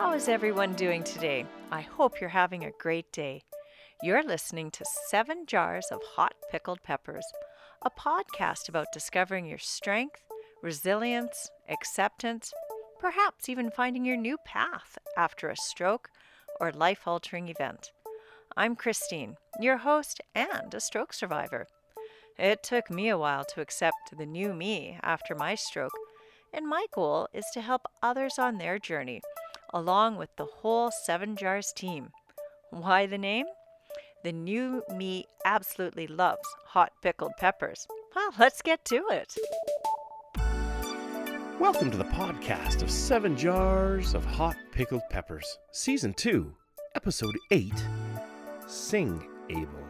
[0.00, 1.44] How is everyone doing today?
[1.70, 3.42] I hope you're having a great day.
[4.02, 7.26] You're listening to Seven Jars of Hot Pickled Peppers,
[7.82, 10.22] a podcast about discovering your strength,
[10.62, 12.50] resilience, acceptance,
[12.98, 16.08] perhaps even finding your new path after a stroke
[16.58, 17.92] or life altering event.
[18.56, 21.66] I'm Christine, your host and a stroke survivor.
[22.38, 25.92] It took me a while to accept the new me after my stroke,
[26.54, 29.20] and my goal is to help others on their journey,
[29.72, 32.10] along with the whole Seven Jars team.
[32.70, 33.46] Why the name?
[34.24, 37.86] The new me absolutely loves hot pickled peppers.
[38.14, 39.34] Well, let's get to it.
[41.58, 46.54] Welcome to the podcast of Seven Jars of Hot Pickled Peppers, Season 2,
[46.94, 47.72] Episode 8
[48.66, 49.89] Sing Able.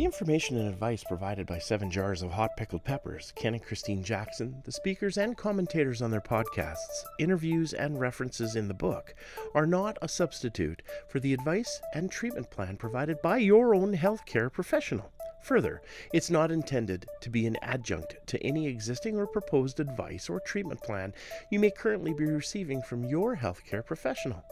[0.00, 4.02] The information and advice provided by Seven Jars of Hot Pickled Peppers, Ken and Christine
[4.02, 9.14] Jackson, the speakers and commentators on their podcasts, interviews, and references in the book
[9.54, 14.50] are not a substitute for the advice and treatment plan provided by your own healthcare
[14.50, 15.12] professional.
[15.42, 15.80] Further,
[16.12, 20.82] it's not intended to be an adjunct to any existing or proposed advice or treatment
[20.82, 21.14] plan
[21.50, 24.44] you may currently be receiving from your healthcare professional.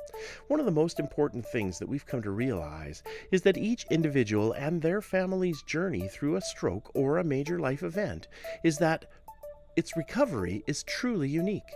[0.48, 4.52] One of the most important things that we've come to realize is that each individual
[4.52, 8.28] and their family's journey through a stroke or a major life event
[8.64, 9.04] is that
[9.76, 11.70] its recovery is truly unique.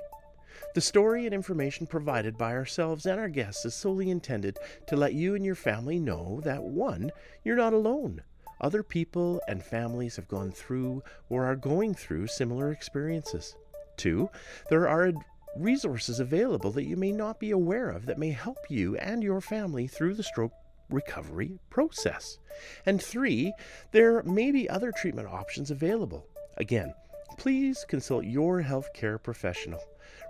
[0.74, 5.12] The story and information provided by ourselves and our guests is solely intended to let
[5.12, 7.10] you and your family know that one,
[7.44, 8.22] you're not alone.
[8.60, 13.56] Other people and families have gone through or are going through similar experiences.
[13.96, 14.30] Two,
[14.70, 15.12] there are
[15.56, 19.40] resources available that you may not be aware of that may help you and your
[19.40, 20.52] family through the stroke
[20.88, 22.38] recovery process.
[22.86, 23.52] And three,
[23.92, 26.26] there may be other treatment options available.
[26.56, 26.94] Again,
[27.38, 29.80] please consult your healthcare professional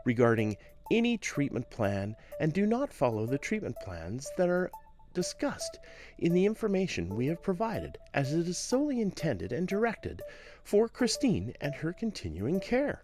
[0.05, 0.57] regarding
[0.91, 4.71] any treatment plan and do not follow the treatment plans that are
[5.13, 5.79] discussed
[6.19, 10.23] in the information we have provided, as it is solely intended and directed
[10.65, 13.03] for Christine and her continuing care.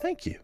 [0.00, 0.38] Thank you.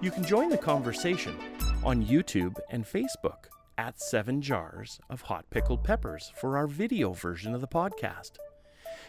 [0.00, 1.36] You can join the conversation
[1.84, 3.44] on YouTube and Facebook
[3.76, 8.32] at Seven Jars of Hot Pickled Peppers for our video version of the podcast.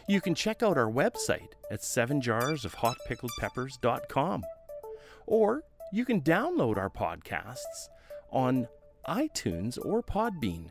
[0.08, 4.44] You can check out our website at sevenjarsofhotpickledpeppers.com.
[5.26, 7.88] Or you can download our podcasts
[8.30, 8.68] on
[9.08, 10.70] iTunes or Podbean.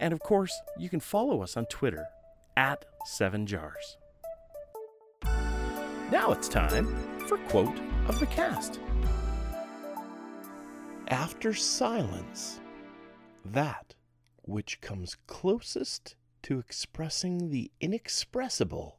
[0.00, 2.06] And of course, you can follow us on Twitter
[2.56, 2.84] at
[3.18, 3.96] 7jars.
[6.10, 6.86] Now it's time
[7.26, 8.80] for Quote of the Cast.
[11.08, 12.60] After silence,
[13.44, 13.94] that
[14.42, 18.98] which comes closest to expressing the inexpressible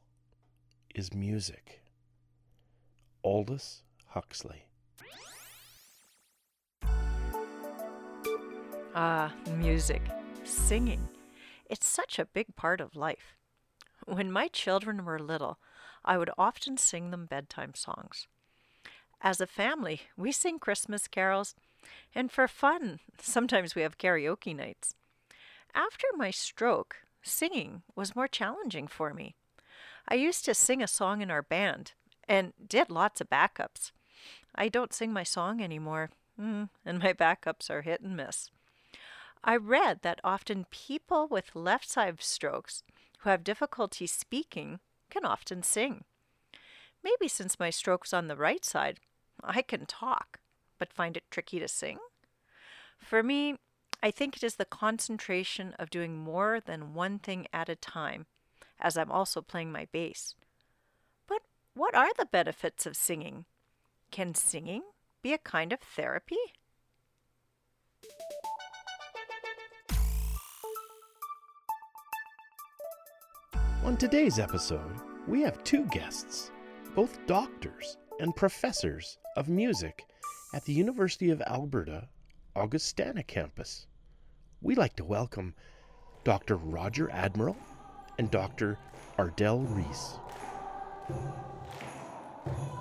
[0.94, 1.82] is music.
[3.22, 4.66] Aldous Huxley.
[8.96, 10.02] Ah, music,
[10.44, 11.08] singing.
[11.68, 13.34] It's such a big part of life.
[14.06, 15.58] When my children were little,
[16.04, 18.28] I would often sing them bedtime songs.
[19.20, 21.56] As a family, we sing Christmas carols,
[22.14, 24.94] and for fun, sometimes we have karaoke nights.
[25.74, 29.34] After my stroke, singing was more challenging for me.
[30.06, 31.94] I used to sing a song in our band
[32.28, 33.90] and did lots of backups.
[34.54, 36.10] I don't sing my song anymore,
[36.40, 38.52] mm, and my backups are hit and miss.
[39.46, 42.82] I read that often people with left side strokes
[43.18, 46.04] who have difficulty speaking can often sing.
[47.02, 49.00] Maybe since my stroke's on the right side,
[49.42, 50.40] I can talk,
[50.78, 51.98] but find it tricky to sing.
[52.98, 53.56] For me,
[54.02, 58.24] I think it is the concentration of doing more than one thing at a time,
[58.80, 60.34] as I'm also playing my bass.
[61.26, 61.42] But
[61.74, 63.44] what are the benefits of singing?
[64.10, 64.82] Can singing
[65.20, 66.36] be a kind of therapy?
[73.84, 74.96] On today's episode,
[75.28, 76.50] we have two guests,
[76.94, 80.06] both doctors and professors of music
[80.54, 82.08] at the University of Alberta
[82.56, 83.86] Augustana campus.
[84.62, 85.54] We'd like to welcome
[86.24, 86.56] Dr.
[86.56, 87.58] Roger Admiral
[88.18, 88.78] and Dr.
[89.18, 90.14] Ardell Ries.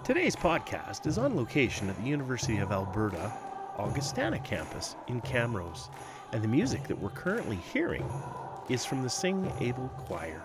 [0.06, 3.30] Today's podcast is on location at the University of Alberta
[3.78, 5.90] Augustana campus in Camrose,
[6.32, 8.10] and the music that we're currently hearing
[8.70, 10.42] is from the Sing Able Choir.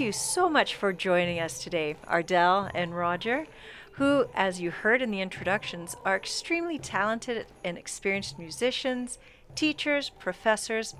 [0.00, 3.46] You so much for joining us today, Ardell and Roger.
[3.94, 9.18] who, as you heard in the introductions, are extremely talented and experienced musicians,
[9.54, 10.94] teachers, professors,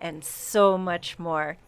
[0.00, 1.58] and so much more.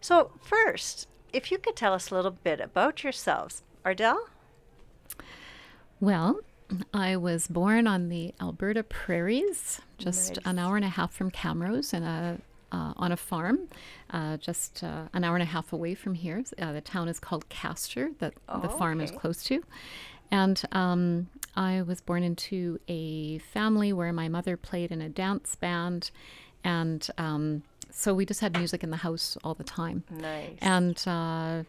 [0.00, 3.62] So, first, if you could tell us a little bit about yourselves.
[3.84, 4.28] Ardell?
[5.98, 6.38] Well,
[6.94, 10.46] I was born on the Alberta prairies, just Nice.
[10.46, 12.38] an hour and a half from Camrose, in a
[12.72, 13.68] uh, on a farm,
[14.10, 16.42] uh, just uh, an hour and a half away from here.
[16.58, 19.62] Uh, the town is called Castor, that the Oh, farm is close to,
[20.30, 25.54] and um, I was born into a family where my mother played in a dance
[25.56, 26.10] band,
[26.62, 30.04] and um, so we just had music in the house all the time.
[30.10, 30.58] Nice.
[30.60, 31.62] And uh,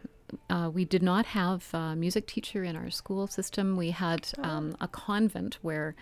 [0.49, 3.77] uh, we did not have a music teacher in our school system.
[3.77, 5.95] We had um, a convent where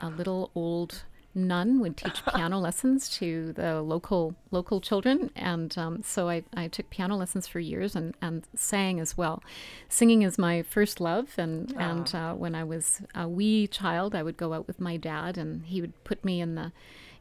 [0.00, 1.04] a little old
[1.34, 6.68] nun would teach piano lessons to the local local children, and um, so I, I
[6.68, 9.42] took piano lessons for years and, and sang as well.
[9.88, 14.22] Singing is my first love, and and uh, when I was a wee child, I
[14.22, 16.72] would go out with my dad, and he would put me in the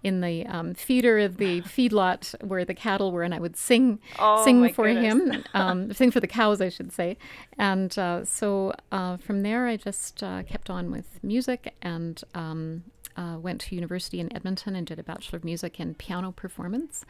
[0.03, 3.99] in the um, feeder of the feedlot where the cattle were, and I would sing
[4.17, 5.35] Oh, sing for goodness.
[5.35, 7.17] him, um, sing for the cows, I should say.
[7.57, 12.83] And uh, so uh, from there, I just uh, kept on with music and um,
[13.17, 17.03] uh, went to university in Edmonton and did a Bachelor of Music in piano performance.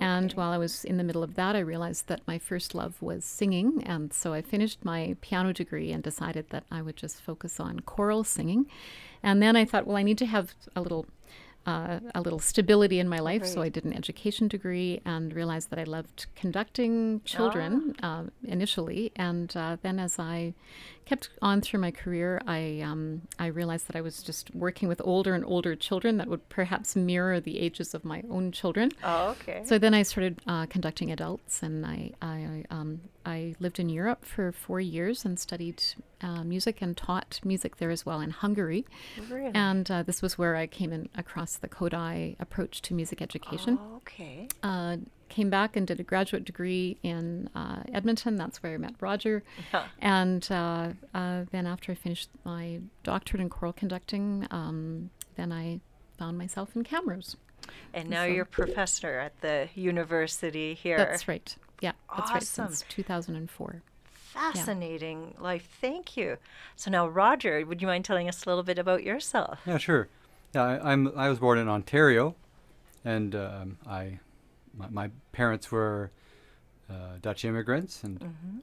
[0.00, 3.00] And while I was in the middle of that, I realized that my first love
[3.00, 3.80] was singing.
[3.86, 7.80] And so I finished my piano degree and decided that I would just focus on
[7.80, 8.66] choral singing.
[9.22, 11.06] And then I thought, well, I need to have a little
[11.66, 13.44] uh, a little stability in my life.
[13.46, 19.12] So I did an education degree and realized that I loved conducting children uh, initially.
[19.16, 20.54] And uh, then as I
[21.04, 25.00] kept on through my career, I, um, I realized that I was just working with
[25.04, 28.92] older and older children that would perhaps mirror the ages of my own children.
[29.04, 29.62] oh, okay.
[29.64, 34.24] So then I started uh, conducting adults, and I I, um, I lived in Europe
[34.24, 35.82] for four years and studied
[36.20, 38.84] uh, music and taught music there as well in Hungary.
[39.28, 39.50] really?
[39.54, 43.78] And uh, this was where I came in across the Kodály approach to music education.
[43.80, 44.48] Oh, okay.
[45.32, 48.36] Came back and did a graduate degree in uh, Edmonton.
[48.36, 49.42] That's where I met Roger.
[49.70, 49.84] Huh.
[49.98, 55.80] And uh, uh, then after I finished my doctorate in choral conducting, um, then I
[56.18, 57.36] found myself in Camrose.
[57.94, 60.98] And now So- you're professor at the university here.
[60.98, 61.56] That's right.
[61.80, 62.42] Yeah, that's right.
[62.42, 62.66] Awesome.
[62.68, 63.80] Since 2004.
[64.12, 65.66] Fascinating life.
[65.80, 66.36] Thank you.
[66.76, 69.60] So now, Roger, would you mind telling us a little bit about yourself?
[69.64, 70.08] Yeah, sure.
[70.54, 71.10] Yeah, I, I'm.
[71.16, 72.34] I was born in Ontario,
[73.02, 74.18] and um, I,
[74.76, 76.10] my, my parents were
[76.90, 78.58] uh, Dutch immigrants, and Mm-hmm.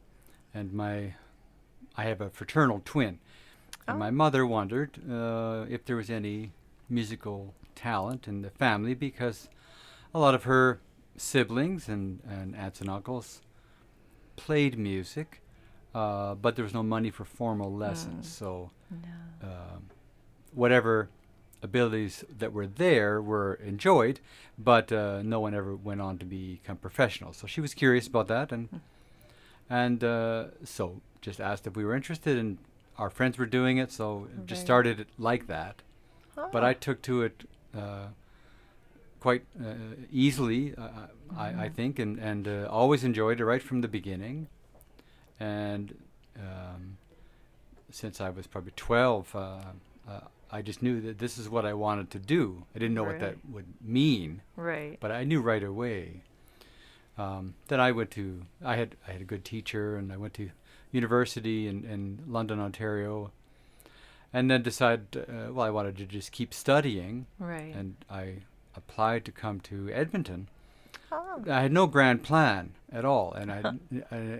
[0.53, 1.13] and my,
[1.95, 3.19] I have a fraternal twin,
[3.88, 4.00] and Oh.
[4.00, 6.51] my mother wondered uh, if there was any
[6.89, 9.47] musical talent in the family because
[10.13, 10.79] a lot of her
[11.17, 13.41] siblings and, and aunts and uncles
[14.35, 15.41] played music,
[15.94, 19.47] uh, but there was no money for formal lessons, so No.
[19.47, 19.89] um,
[20.53, 21.09] whatever
[21.61, 24.19] abilities that were there were enjoyed,
[24.57, 27.33] but uh, no one ever went on to become professional.
[27.33, 28.81] So she was curious about that, and
[29.69, 32.57] and uh, so just asked if we were interested, and
[32.97, 35.81] our friends were doing it, so just started it like that.
[36.35, 37.44] But Oh, I took to it
[37.75, 38.07] uh,
[39.19, 39.73] quite uh,
[40.12, 41.07] easily, uh,
[41.38, 44.48] I, I think, and and uh, always enjoyed it right from the beginning,
[45.39, 45.95] and.
[46.38, 46.98] Um,
[47.91, 49.39] since I was probably 12, uh,
[50.07, 50.19] uh,
[50.51, 52.63] I just knew that this is what I wanted to do.
[52.75, 54.98] I didn't know what that would mean, right.
[55.00, 56.24] but I knew right away.
[57.18, 60.34] Um, then I went to, I had, I had a good teacher, and I went
[60.36, 60.50] to
[60.91, 63.32] university in, in London, Ontario,
[64.34, 67.74] and then decided, uh, well, I wanted to just keep studying, Right.
[67.75, 68.36] and I
[68.75, 70.48] applied to come to Edmonton.
[71.12, 73.74] oh, I had no grand plan at all, and I,
[74.15, 74.39] I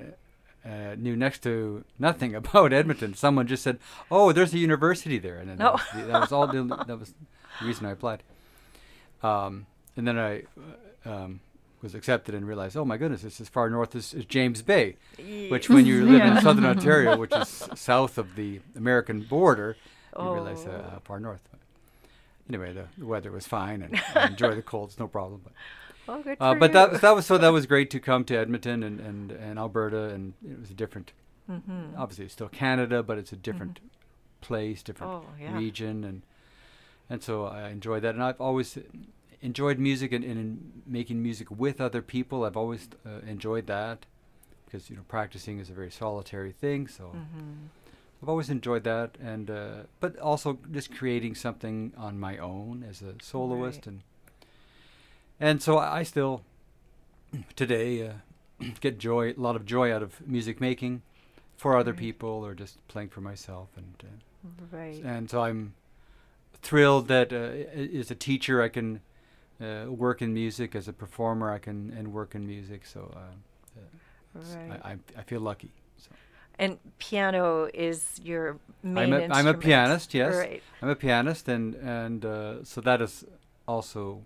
[0.66, 3.14] uh, knew next to nothing about Edmonton.
[3.14, 3.80] Someone just said,
[4.12, 6.48] "Oh, there's a university there," and then that, was that was all.
[6.48, 7.14] The, that was
[7.60, 8.24] the reason I applied.
[9.24, 9.66] Um,
[9.98, 10.44] and then I
[11.06, 11.40] uh, um,
[11.82, 14.96] was accepted and realized, "Oh my goodness, this is far north as, as James Bay."
[15.50, 16.38] Which, when you live Yeah.
[16.38, 19.76] in southern Ontario, which is south of the American border,
[20.18, 20.96] you realize uh, Oh.
[20.96, 21.42] uh, far north.
[21.52, 21.60] But
[22.50, 24.90] anyway, the, the weather was fine, and I enjoy the cold.
[24.90, 25.42] It's no problem.
[25.44, 25.54] But
[26.10, 26.74] oh, good uh, but you.
[26.74, 30.04] that that was so that was great to come to Edmonton and, and, and Alberta
[30.16, 31.14] and it was a different
[31.50, 31.98] Mhm.
[31.98, 33.80] obviously it's still Canada but it's a different
[34.42, 35.56] place different Oh, yeah.
[35.58, 36.22] region and
[37.10, 38.78] and so I enjoyed that and I've always
[39.42, 44.06] enjoyed music and, and in making music with other people I've always uh, enjoyed that
[44.66, 47.70] because you know practicing is a very solitary thing so Mhm.
[48.22, 53.02] I've always enjoyed that and uh, but also just creating something on my own as
[53.02, 53.88] a soloist Right.
[53.88, 54.04] and
[55.40, 56.42] and so I still
[57.56, 58.14] today uh,
[58.82, 61.02] get joy a lot of joy out of music making
[61.58, 62.00] for other Right.
[62.00, 65.02] people or just playing for myself and uh, Right.
[65.04, 65.74] and so I'm
[66.62, 69.02] thrilled that uh, as a teacher I can
[69.62, 72.86] uh, work in music, as a performer I can and work in music.
[72.86, 73.80] So uh,
[74.40, 74.80] s- Right.
[74.84, 75.72] I, I I feel lucky.
[75.98, 76.10] So
[76.58, 80.36] and piano is your main I'm a, I'm a pianist, yes.
[80.36, 80.64] Right.
[80.82, 83.26] I'm a pianist, and and uh, so that is
[83.68, 84.22] also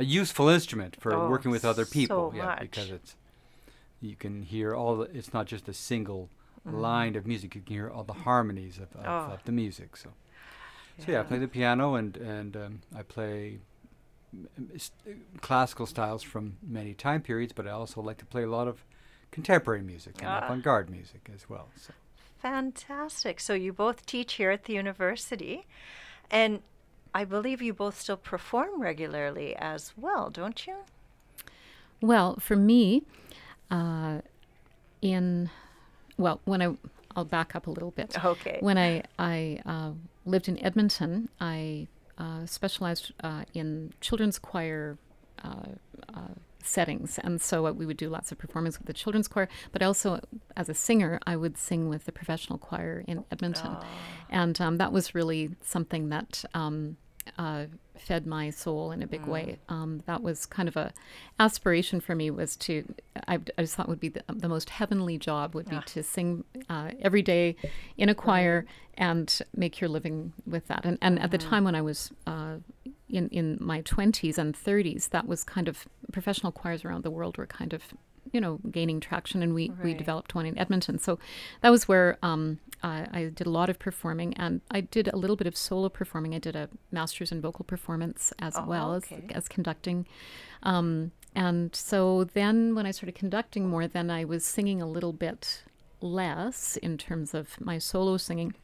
[0.00, 2.30] a useful instrument for Oh, working with other people.
[2.32, 3.16] so yeah, because it's
[4.00, 4.96] you can hear all.
[4.96, 6.28] The, it's not just a single
[6.64, 7.54] line of music.
[7.54, 9.06] You can hear all the harmonies of, of.
[9.06, 9.32] Oh.
[9.34, 9.96] of the music.
[9.96, 10.08] So
[10.98, 13.58] so yeah, I play the piano and and um, I play
[14.32, 14.90] m- m- s-
[15.40, 18.76] classical styles from many time periods, but I also like to play a lot of
[19.30, 20.44] contemporary music and Ah.
[20.44, 21.68] avant-garde music as well.
[21.76, 21.92] So.
[22.42, 23.38] Fantastic.
[23.40, 25.66] So you both teach here at the university,
[26.30, 26.60] and
[27.14, 30.76] I believe you both still perform regularly as well, don't you?
[32.00, 33.02] Well, for me,
[33.70, 34.20] uh,
[35.02, 35.50] in
[36.16, 36.76] well, when I
[37.16, 38.22] I'll back up a little bit.
[38.24, 38.58] Okay.
[38.60, 39.92] When I I uh,
[40.24, 41.88] lived in Edmonton, I
[42.18, 44.98] uh, specialized uh, in children's choir.
[46.62, 47.18] Settings.
[47.18, 50.20] And so uh, we would do lots of performance with the children's choir but also
[50.56, 53.76] as a singer i would sing with the professional choir in edmonton.
[54.28, 56.96] And um, that was really something that um,
[57.38, 59.58] uh, fed my soul in a big way.
[59.68, 60.92] Um, that was kind of a
[61.38, 62.84] aspiration for me was to
[63.28, 66.44] I, I just thought would be the, the most heavenly job would be to sing
[66.68, 67.56] uh, every day
[67.98, 68.64] in a choir
[68.94, 70.84] and make your living with that.
[70.84, 72.39] And and at the time when I was uh,
[73.12, 77.36] in in my twenties and thirties, that was kind of professional choirs around the world
[77.38, 77.82] were kind of
[78.32, 80.98] you know gaining traction and we we developed one in edmonton.
[80.98, 81.18] So
[81.62, 85.16] that was where um, I, I did a lot of performing and i did a
[85.16, 86.34] little bit of solo performing.
[86.34, 89.24] I did a master's in vocal performance as Oh, well okay.
[89.30, 90.06] as, as conducting.
[90.62, 95.12] Um, and so then when i started conducting more then i was singing a little
[95.12, 95.62] bit
[96.00, 98.54] less in terms of my solo singing.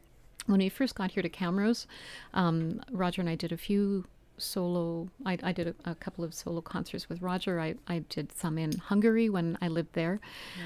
[0.47, 1.87] When we first got here to Camrose,
[2.35, 4.05] um, Roger and I did a few
[4.38, 5.09] solo.
[5.25, 7.61] I, I did a, a couple of solo concerts with Roger.
[7.61, 10.21] I, I did some in Hungary when I lived there.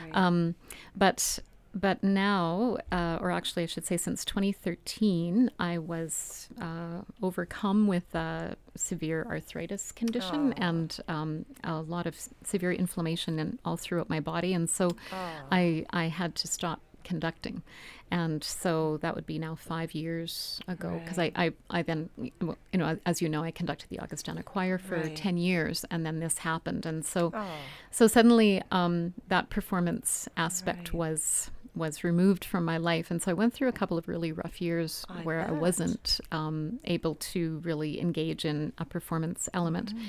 [0.04, 0.16] Right.
[0.16, 0.54] Um,
[0.96, 1.38] but
[1.72, 8.12] but now, uh, or actually, I should say, since 2013, I was uh, overcome with
[8.14, 10.62] a severe arthritis condition Oh.
[10.62, 15.30] and um, a lot of severe inflammation in, all throughout my body, and so Oh.
[15.52, 17.62] I I had to stop conducting,
[18.10, 22.32] and so that would be now five years ago because I, I I then you
[22.74, 25.14] know as you know I conducted the Augustana Choir for Right.
[25.16, 27.56] ten years, and then this happened, and so Oh.
[27.90, 30.94] so suddenly um, that performance aspect Right.
[30.94, 34.32] was was removed from my life and so i went through a couple of really
[34.32, 39.94] rough years I where i wasn't um, able to really engage in a performance element
[39.94, 40.02] Mm.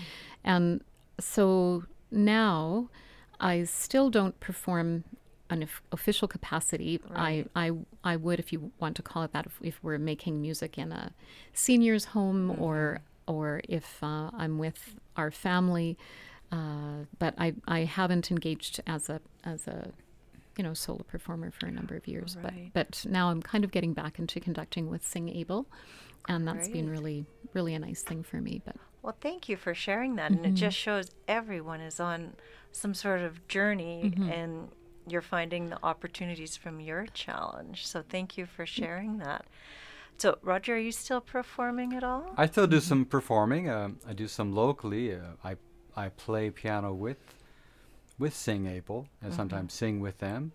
[0.44, 0.84] and
[1.20, 2.90] so now
[3.40, 5.04] i still don't perform
[5.52, 7.46] an official capacity Right.
[7.56, 7.72] I, I
[8.14, 10.92] i would if you want to call it that if, if we're making music in
[10.92, 11.12] a
[11.54, 15.98] seniors home or or if uh, i'm with our family
[16.52, 19.92] uh, but I, I haven't engaged as a as a
[20.58, 22.72] you know solo performer for a number of years Right.
[22.74, 25.66] but but now I'm kind of getting back into conducting with Sing Able
[26.28, 29.74] and that's been really really a nice thing for me but Well, thank you for
[29.74, 30.30] sharing that.
[30.32, 32.36] And it just shows everyone is on
[32.72, 34.70] some sort of journey and
[35.08, 37.88] you're finding the opportunities from your challenge.
[37.88, 39.46] So thank you for sharing that.
[40.18, 42.32] So, Roger, are you still performing at all?
[42.38, 43.70] I still do some performing.
[43.70, 45.16] Um, I do some locally.
[45.16, 45.56] Uh, I
[45.96, 47.18] I play piano with
[48.20, 50.52] with Sing Able and sometimes sing with them,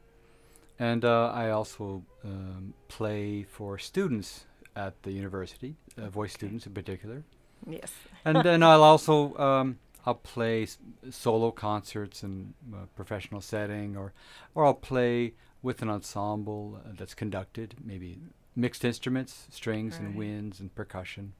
[0.79, 6.73] and uh, I also um, play for students at the university, uh, voice students in
[6.73, 7.25] particular.
[7.67, 7.93] Yes.
[8.25, 10.79] And then I'll also um, I'll play s-
[11.11, 14.13] solo concerts in a professional setting, or
[14.55, 18.19] or I'll play with an ensemble uh, that's conducted, maybe
[18.55, 21.33] mixed instruments, strings and winds and percussion.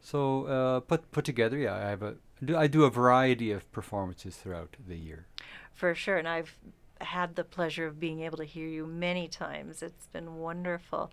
[0.00, 3.70] So uh, put put together, yeah, I have a do, I do a variety of
[3.72, 5.26] performances throughout the year.
[5.74, 6.16] For sure.
[6.16, 6.56] And I've
[7.00, 9.82] had the pleasure of being able to hear you many times.
[9.82, 11.10] It's been wonderful.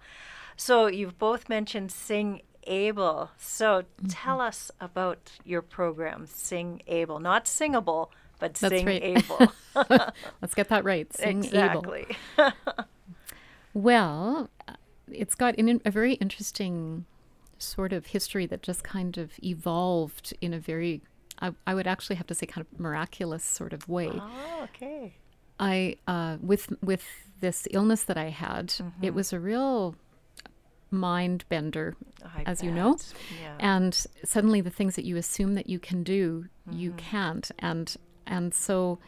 [0.56, 3.32] So, you've both mentioned Sing Able.
[3.38, 7.20] So, tell us about your program, Sing Able.
[7.20, 9.04] Not singable, but That's Sing right.
[9.04, 9.54] Able.
[10.42, 12.18] let's get that right Sing Able exactly.
[13.74, 14.74] Well, uh,
[15.12, 17.06] it's got an, a very interesting
[17.58, 21.02] sort of history that just kind of evolved in a very,
[21.42, 24.12] I, I would actually have to say, kind of miraculous sort of way.
[24.14, 25.16] oh, okay.
[25.60, 27.04] I, uh, with with
[27.40, 29.96] this illness that I had, it was a real
[30.94, 32.98] mind bender, I as you know.
[33.42, 33.56] Yeah.
[33.60, 36.98] and suddenly the things that you assume that you can do, you Mm-hmm.
[36.98, 37.96] can't, and
[38.26, 39.00] and so.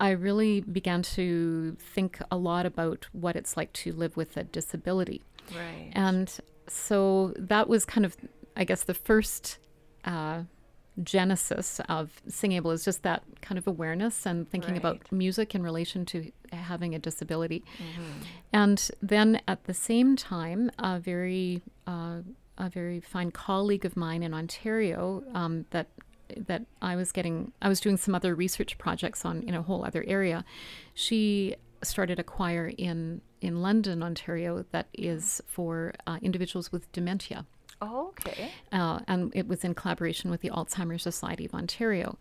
[0.00, 4.44] I really began to think a lot about what it's like to live with a
[4.44, 5.22] disability.
[5.52, 5.90] Right.
[5.92, 6.32] And
[6.68, 8.16] so that was kind of,
[8.56, 9.58] I guess, the first
[10.04, 10.42] uh,
[11.02, 16.04] genesis of Singable is just that kind of awareness and thinking about music in relation
[16.06, 17.64] to having a disability.
[17.78, 18.22] Mm-hmm.
[18.52, 22.18] And then at the same time, a very uh,
[22.58, 25.88] a very fine colleague of mine in Ontario um, that
[26.36, 29.84] that I was getting I was doing some other research projects on in a whole
[29.84, 30.44] other area.
[30.94, 37.46] She started a choir in in London, Ontario, that is for uh, individuals with dementia
[37.80, 38.50] Oh, okay.
[38.72, 42.18] uh, and it was in collaboration with the Alzheimer's Society of Ontario,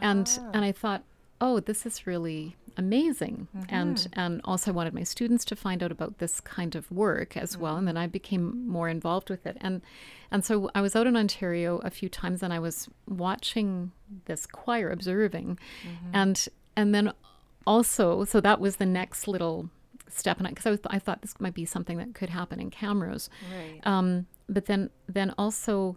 [0.00, 1.02] and and I thought,
[1.40, 5.90] oh, this is really amazing, and and also I wanted my students to find out
[5.90, 9.56] about this kind of work as well, and then I became more involved with it,
[9.60, 9.82] and
[10.30, 13.92] and so I was out in Ontario a few times, and I was watching
[14.26, 15.58] this choir, observing,
[16.12, 17.12] and and then
[17.66, 19.70] also, so that was the next little
[20.08, 22.70] step, and because I, was I thought this might be something that could happen in
[22.70, 23.28] Camrose.
[23.52, 23.80] Right.
[23.84, 25.96] Um, but then, then also,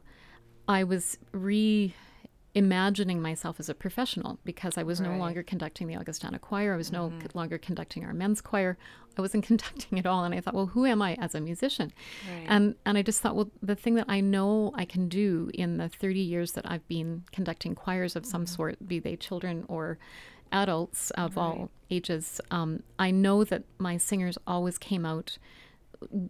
[0.68, 6.40] I was reimagining myself as a professional because I was no longer conducting the Augustana
[6.40, 6.74] Choir.
[6.74, 8.78] I was no longer conducting our men's choir.
[9.18, 11.92] I wasn't conducting at all, and I thought, well, who am I as a musician?
[12.32, 12.46] Right.
[12.48, 15.78] And and I just thought, well, the thing that I know I can do in
[15.78, 19.98] the 30 years that I've been conducting choirs of some sort, be they children or
[20.52, 25.40] adults of all ages, um, I know that my singers always came out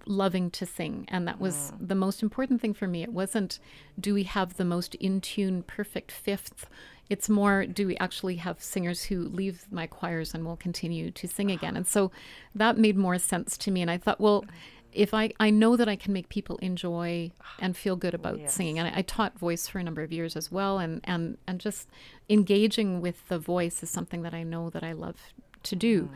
[0.06, 1.88] loving to sing and that was mm.
[1.88, 3.04] the most important thing for me.
[3.04, 3.60] It wasn't
[4.00, 6.68] do we have the most in tune perfect fifth?
[7.10, 11.28] It's more do we actually have singers who leave my choirs and will continue to
[11.28, 11.58] sing uh-huh.
[11.58, 11.76] again?
[11.76, 12.12] And so
[12.56, 14.46] that made more sense to me and i thought well
[14.92, 18.78] if i i know that i can make people enjoy and feel good about singing
[18.78, 21.60] and I, I taught voice for a number of years as well and and and
[21.60, 21.90] just
[22.30, 25.18] engaging with the voice is something that i know that i love
[25.64, 26.04] to do.
[26.04, 26.10] Mm.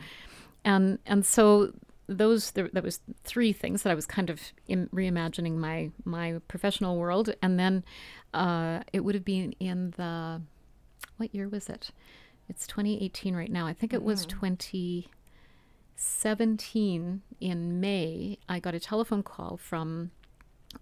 [0.64, 1.72] And and so
[2.08, 6.40] those there, that was three things that I was kind of Im- reimagining my my
[6.48, 7.84] professional world, and then
[8.34, 10.40] uh, it would have been in the
[11.18, 11.90] what year was it?
[12.48, 13.66] It's 2018 right now.
[13.66, 18.38] I think it was 2017 in May.
[18.48, 20.10] I got a telephone call from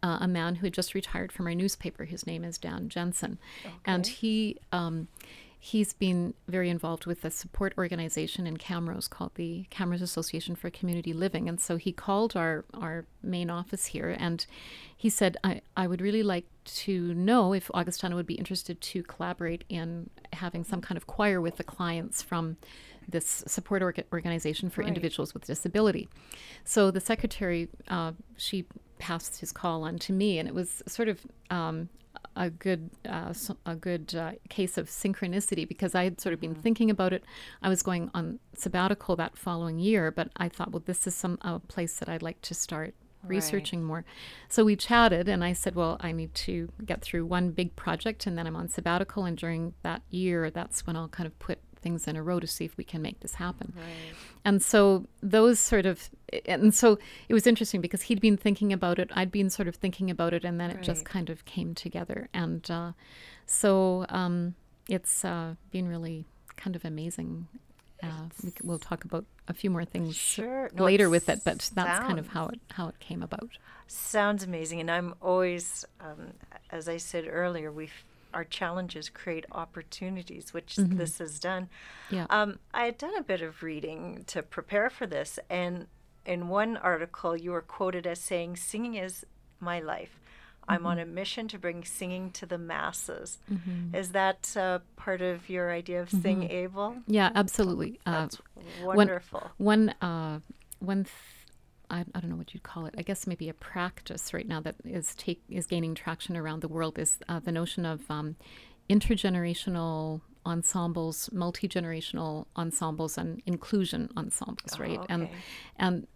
[0.03, 2.05] uh, a man who had just retired from our newspaper.
[2.05, 3.39] His name is Dan Jensen,
[3.85, 5.09] and he um,
[5.59, 10.71] he's been very involved with a support organization in Camrose called the Camrose Association for
[10.71, 11.49] Community Living.
[11.49, 14.47] And so he called our our main office here, and
[14.97, 16.47] he said, "I I would really like
[16.87, 21.41] to know if Augustana would be interested to collaborate in having some kind of choir
[21.41, 22.57] with the clients from."
[23.09, 24.89] This support orga- organization for Right.
[24.89, 26.09] individuals with disability.
[26.65, 28.67] So the secretary, uh, she
[28.99, 31.89] passed his call on to me, and it was sort of um,
[32.35, 33.33] a good uh,
[33.65, 37.25] a good uh, case of synchronicity because I had sort of been thinking about it.
[37.63, 41.39] I was going on sabbatical that following year, but I thought, well, this is some
[41.43, 42.95] a place that I'd like to start
[43.29, 44.05] researching more.
[44.49, 48.27] So we chatted, and I said, well, I need to get through one big project,
[48.27, 51.59] and then I'm on sabbatical, and during that year, that's when I'll kind of put
[51.87, 53.69] things in a row to see if we can make this happen.
[54.45, 56.11] And so those sort of,
[56.47, 59.77] and so it was interesting because he'd been thinking about it, I'd been sort of
[59.77, 62.29] thinking about it, and then it just kind of came together.
[62.35, 62.93] And uh,
[63.61, 64.57] so um,
[64.89, 66.25] it's uh, been really
[66.57, 67.47] kind of amazing.
[68.03, 70.71] Uh, we, we'll talk about a few more things Sure.
[70.75, 73.51] No, later with it, but that's kind of how it how it came about.
[73.87, 76.35] Sounds amazing, and I'm always, um,
[76.71, 77.89] as I said earlier, we
[78.37, 81.69] our challenges create opportunities, which this has done.
[82.11, 82.27] Yeah.
[82.29, 85.87] Um, I had done a bit of reading to prepare for this, and
[86.27, 89.25] in one article, you were quoted as saying, "Singing is
[89.59, 90.21] my life.
[90.69, 93.39] I'm on a mission to bring singing to the masses."
[93.95, 96.97] Is that uh, part of your idea of Sing Able?
[97.07, 97.99] Yeah, absolutely.
[98.05, 98.39] Uh, That's
[98.83, 99.51] wonderful.
[99.57, 100.41] one uh,
[100.81, 101.15] one th-
[101.91, 102.95] I, I don't know what you'd call it.
[102.99, 106.69] I guess maybe a practice right now that is take is gaining traction around the
[106.69, 108.37] world is uh, the notion of um,
[108.89, 114.79] intergenerational ensembles, multi generational ensembles, and inclusion ensembles.
[114.79, 115.33] Right, and okay.
[115.77, 116.07] and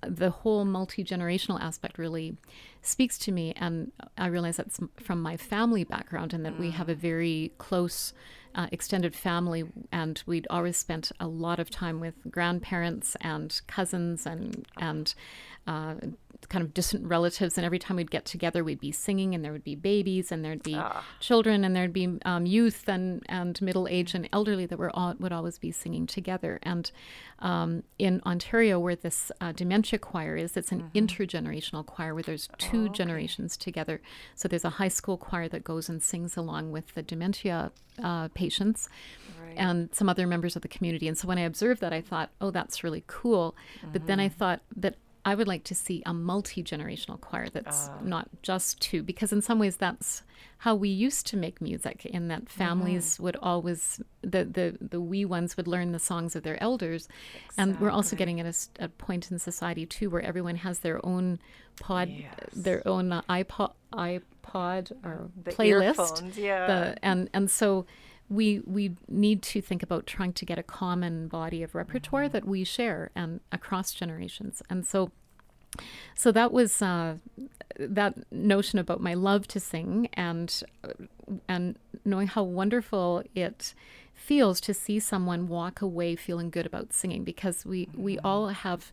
[0.00, 2.36] the whole multi generational aspect really
[2.82, 6.88] speaks to me, and I realize that's from my family background, and that we have
[6.88, 8.12] a very close
[8.54, 14.26] uh, extended family, and we'd always spent a lot of time with grandparents and cousins
[14.26, 15.14] and and
[15.66, 15.94] uh,
[16.48, 17.58] kind of distant relatives.
[17.58, 20.44] And every time we'd get together, we'd be singing, and there would be babies, and
[20.44, 20.74] there'd be
[21.20, 25.14] children, and there'd be um, youth and and middle age and elderly that were all,
[25.18, 26.58] would always be singing together.
[26.62, 26.90] And
[27.40, 32.48] um, in Ontario, where this uh, dementia choir is, it's an intergenerational choir where there's
[32.58, 34.00] two generations together.
[34.34, 37.72] So there's a high school choir that goes and sings along with the dementia
[38.02, 38.88] uh, patients
[39.56, 41.08] and some other members of the community.
[41.08, 43.54] And so when I observed that, I thought, oh, that's really cool.
[43.92, 44.96] But then I thought that
[45.30, 47.98] I would like to see a multi generational choir that's Ah.
[48.14, 50.22] not just two, because in some ways that's
[50.64, 51.98] how we used to make music.
[52.16, 53.22] In that families Mm-hmm.
[53.24, 53.80] would always
[54.34, 57.02] the, the the wee ones would learn the songs of their elders,
[57.60, 61.24] and we're also getting at a point in society too where everyone has their own
[61.86, 62.50] pod, Yes.
[62.66, 66.66] their own uh, iPod, iPod or The playlist yeah.
[66.70, 67.68] the and and so
[68.30, 72.32] we we need to think about trying to get a common body of repertoire Mm-hmm.
[72.32, 75.10] that we share and across generations and so
[76.14, 77.16] so that was uh,
[77.78, 80.62] that notion about my love to sing and
[81.48, 83.74] and knowing how wonderful it
[84.14, 88.92] feels to see someone walk away feeling good about singing because we we all have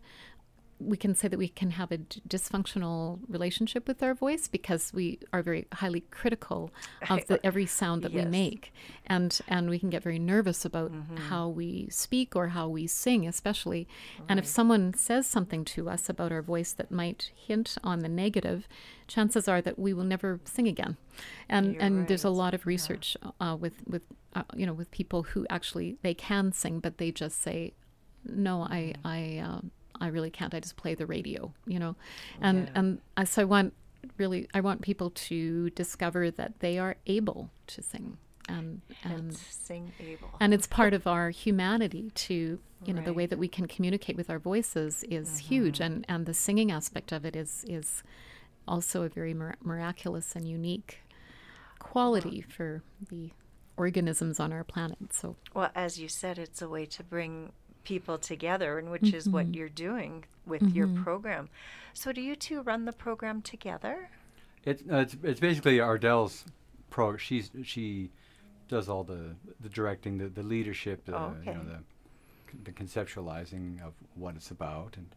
[0.78, 4.92] we can say that we can have a d- dysfunctional relationship with our voice because
[4.92, 6.70] we are very highly critical
[7.10, 8.72] of the every sound that we make.
[9.06, 10.92] And and we can get very nervous about
[11.28, 13.88] how we speak or how we sing especially.
[14.28, 18.08] And if someone says something to us about our voice that might hint on the
[18.08, 18.68] negative
[19.06, 20.96] chances are that we will never sing again.
[21.48, 24.02] And You're and there's a lot of research uh, with with
[24.34, 27.72] uh, you know with people who actually they can sing but they just say
[28.24, 31.96] no i i um, i really can't i just play the radio you know?
[32.40, 32.72] And Yeah.
[32.78, 33.74] and I, so i want
[34.18, 39.40] really i want people to discover that they are able to sing and and It's
[39.54, 40.28] sing able.
[40.40, 44.16] and it's part of our humanity to you know the way that we can communicate
[44.16, 45.76] with our voices is huge.
[45.78, 45.82] Mm-hmm.
[45.94, 48.04] And and the singing aspect of it is is
[48.68, 51.00] also a very mir- miraculous and unique
[51.80, 53.30] quality for the
[53.76, 55.12] organisms on our planet.
[55.12, 57.52] So Well, as you said, it's a way to bring
[57.86, 59.32] people together, and which is Mm-hmm.
[59.32, 61.48] what you're doing with your program.
[61.94, 64.10] So, do you two run the program together?
[64.64, 66.44] It's uh, it's it's basically Ardell's
[66.90, 67.16] pro.
[67.16, 68.10] She's she
[68.68, 71.54] does all the the directing, the the leadership, the you Okay.
[71.54, 71.78] know the
[72.64, 75.08] the conceptualizing of what it's about, and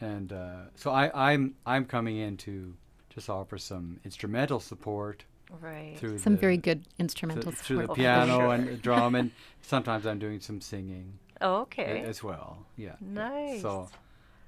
[0.00, 2.74] and uh, so I I'm I'm coming in to
[3.10, 5.24] just offer some instrumental support
[5.60, 5.94] Right.
[5.98, 7.98] through some the, very good through- instrumental through the support.
[7.98, 8.54] piano sure.
[8.54, 12.00] and the drum, and sometimes I'm doing some singing a- Okay.
[12.02, 12.66] as well.
[12.76, 12.96] Yeah.
[13.00, 13.62] Nice.
[13.62, 13.88] So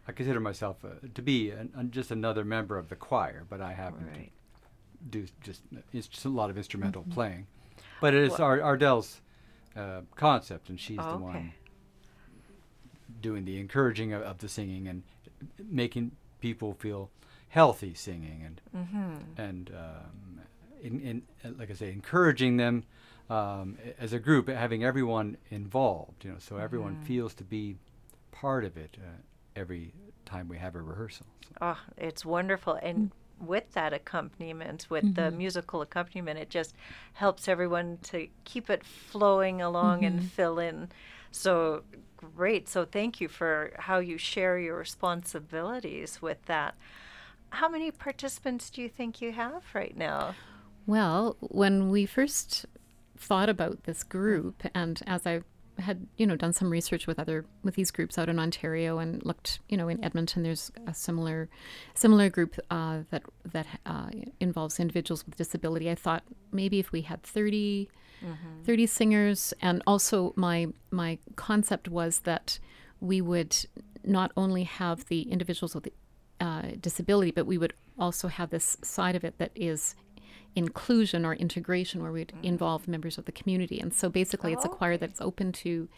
[0.09, 3.73] I consider myself uh, to be an, just another member of the choir, but I
[3.73, 4.31] happen to
[5.11, 7.47] do just it's just a lot of instrumental playing.
[8.01, 9.21] But it is Well- Ar- Ardell's
[9.77, 11.23] uh, concept, and she's the Okay.
[11.23, 11.53] one
[13.21, 15.03] doing the encouraging of, of the singing and
[15.71, 17.11] making people feel
[17.49, 19.15] healthy singing and Mm-hmm.
[19.41, 20.41] and um,
[20.83, 22.85] in, in uh, like I say, encouraging them
[23.31, 26.25] um, as a group, having everyone involved.
[26.25, 27.77] You know, so everyone feels to be
[28.33, 29.09] part of it uh,
[29.57, 29.93] every
[30.25, 31.27] time we have a rehearsal.
[31.49, 31.55] So.
[31.61, 32.75] Oh, it's wonderful.
[32.83, 35.39] And with that accompaniment, with the Mm-hmm.
[35.39, 36.75] musical accompaniment, it just
[37.15, 40.23] helps everyone to keep it flowing along and Mm-hmm.
[40.23, 40.89] fill in.
[41.31, 41.85] So
[42.17, 42.69] great.
[42.69, 46.77] So thank you for how you share your responsibilities with that.
[47.51, 50.37] How many participants do you think you have right now?
[50.87, 52.67] Well, when we first
[53.17, 55.43] thought about this group, and as I
[55.79, 59.25] had, you know, done some research with other with these groups out in Ontario, and
[59.25, 61.49] looked, you know, in Edmonton, there's a similar
[61.95, 64.09] similar group uh, that that uh,
[64.41, 65.91] involves individuals with disability.
[65.91, 67.89] I thought maybe if we had 30,
[68.65, 72.59] 30 singers, and also my my concept was that
[73.01, 73.57] we would
[74.05, 75.89] not only have the individuals with
[76.41, 79.95] uh, disability, but we would also have this side of it that is
[80.57, 83.79] inclusion or integration where we'd involve members of the community.
[83.79, 85.89] And so basically, it's a choir that's open to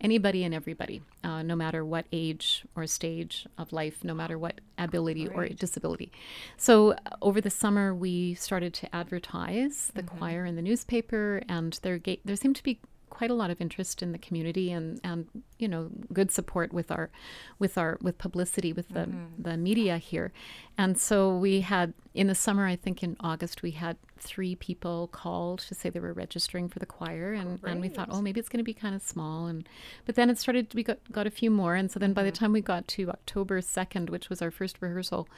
[0.00, 4.60] anybody and everybody, uh, no matter what age or stage of life, no matter what
[4.76, 6.12] ability or disability.
[6.56, 11.78] So uh, over the summer, we started to advertise the choir in the newspaper, and
[11.82, 15.00] there ga- there seemed to be quite a lot of interest in the community and
[15.04, 15.26] and
[15.58, 17.10] you know good support with our
[17.58, 20.32] with our with publicity with the the media here.
[20.76, 25.08] And so we had in the summer i think in august we had three people
[25.08, 27.32] called to say they were registering for the choir.
[27.32, 29.46] And and we thought oh maybe it's going to be kind of small.
[29.46, 29.68] And
[30.06, 31.74] but then it started we got got a few more.
[31.74, 34.78] And so then by the time we got to october 2nd which was our first
[34.80, 35.28] rehearsal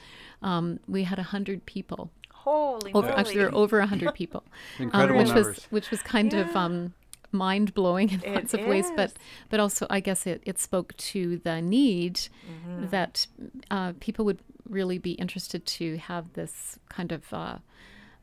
[0.43, 2.11] um, we had 100 people.
[2.33, 3.19] Holy over, moly.
[3.19, 4.45] actually there were over 100 people.
[4.93, 5.47] Um, which numbers.
[5.47, 6.95] was which was kind of um,
[7.33, 9.13] mind blowing in It lots of ways, but
[9.49, 12.89] but also I guess it, it spoke to the need Mm-hmm.
[12.89, 13.27] that
[13.71, 17.59] uh, people would really be interested to have this kind of uh,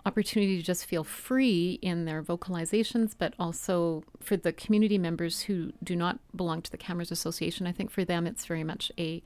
[0.06, 5.74] opportunity to just feel free in their vocalizations, but also for the community members who
[5.84, 7.68] do not belong to the Camrose Association.
[7.68, 9.22] I think for them it's very much a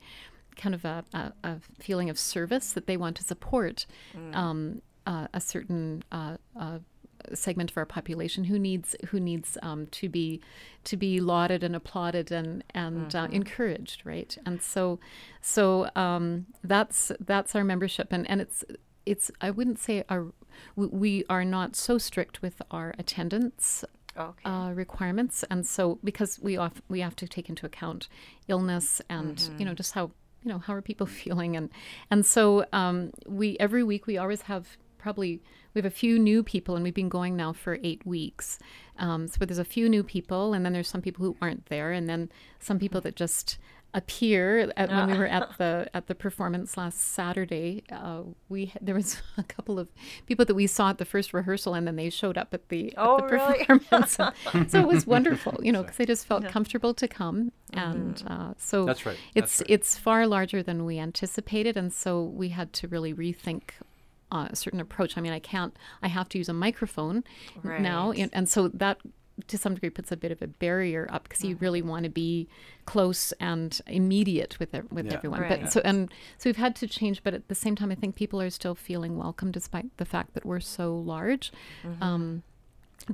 [0.56, 3.86] kind of a, a, a feeling of service that they want to support
[4.34, 6.78] um, uh, a certain uh, uh,
[7.34, 10.40] segment of our population who needs who needs um, to be
[10.84, 14.36] to be lauded and applauded and and uh, encouraged, right?
[14.46, 14.98] And so
[15.40, 18.64] so um, that's that's our membership, and and it's
[19.06, 20.26] it's I wouldn't say our
[20.76, 24.42] we, we are not so strict with our attendance Okay.
[24.44, 28.08] uh, requirements, and so because we off, we have to take into account
[28.46, 30.10] illness and you know just how
[30.42, 31.56] you know how are people feeling?
[31.56, 31.70] And
[32.10, 35.40] and so um, we every week we always have probably
[35.74, 38.58] we have a few new people and we've been going now for eight weeks
[38.98, 41.92] um, so there's a few new people and then there's some people who aren't there
[41.92, 43.58] and then some people that just
[43.94, 47.84] appear at, when we were at the at the performance last Saturday.
[47.92, 49.86] Uh, we there was a couple of
[50.26, 52.94] people that we saw at the first rehearsal, and then they showed up at the,
[52.96, 53.64] Oh, at the really?
[53.66, 54.18] performance.
[54.54, 58.22] And so it was wonderful, you know, because they just felt comfortable to come, and
[58.26, 59.18] uh, so That's right.
[59.34, 59.70] That's It's right.
[59.70, 63.72] it's far larger than we anticipated, and so we had to really rethink.
[64.32, 65.18] Uh, a certain approach.
[65.18, 65.76] I mean, I can't.
[66.02, 67.22] I have to use a microphone
[67.62, 68.96] now, and, and so that
[69.48, 72.10] to some degree puts a bit of a barrier up because you really want to
[72.10, 72.48] be
[72.86, 75.14] close and immediate with ev- with Yeah.
[75.14, 75.40] everyone.
[75.40, 75.60] Right.
[75.62, 78.14] But so and so we've had to change, but at the same time, I think
[78.14, 81.52] people are still feeling welcome despite the fact that we're so large.
[81.84, 82.02] Mm-hmm.
[82.02, 82.42] Um,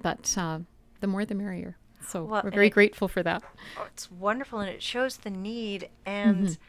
[0.02, 0.60] but uh,
[1.00, 1.76] the more the merrier.
[2.06, 3.42] So Well, we're very it- grateful for that.
[3.78, 5.88] Oh, it's wonderful, and it shows the need.
[6.06, 6.62] And Mm-hmm.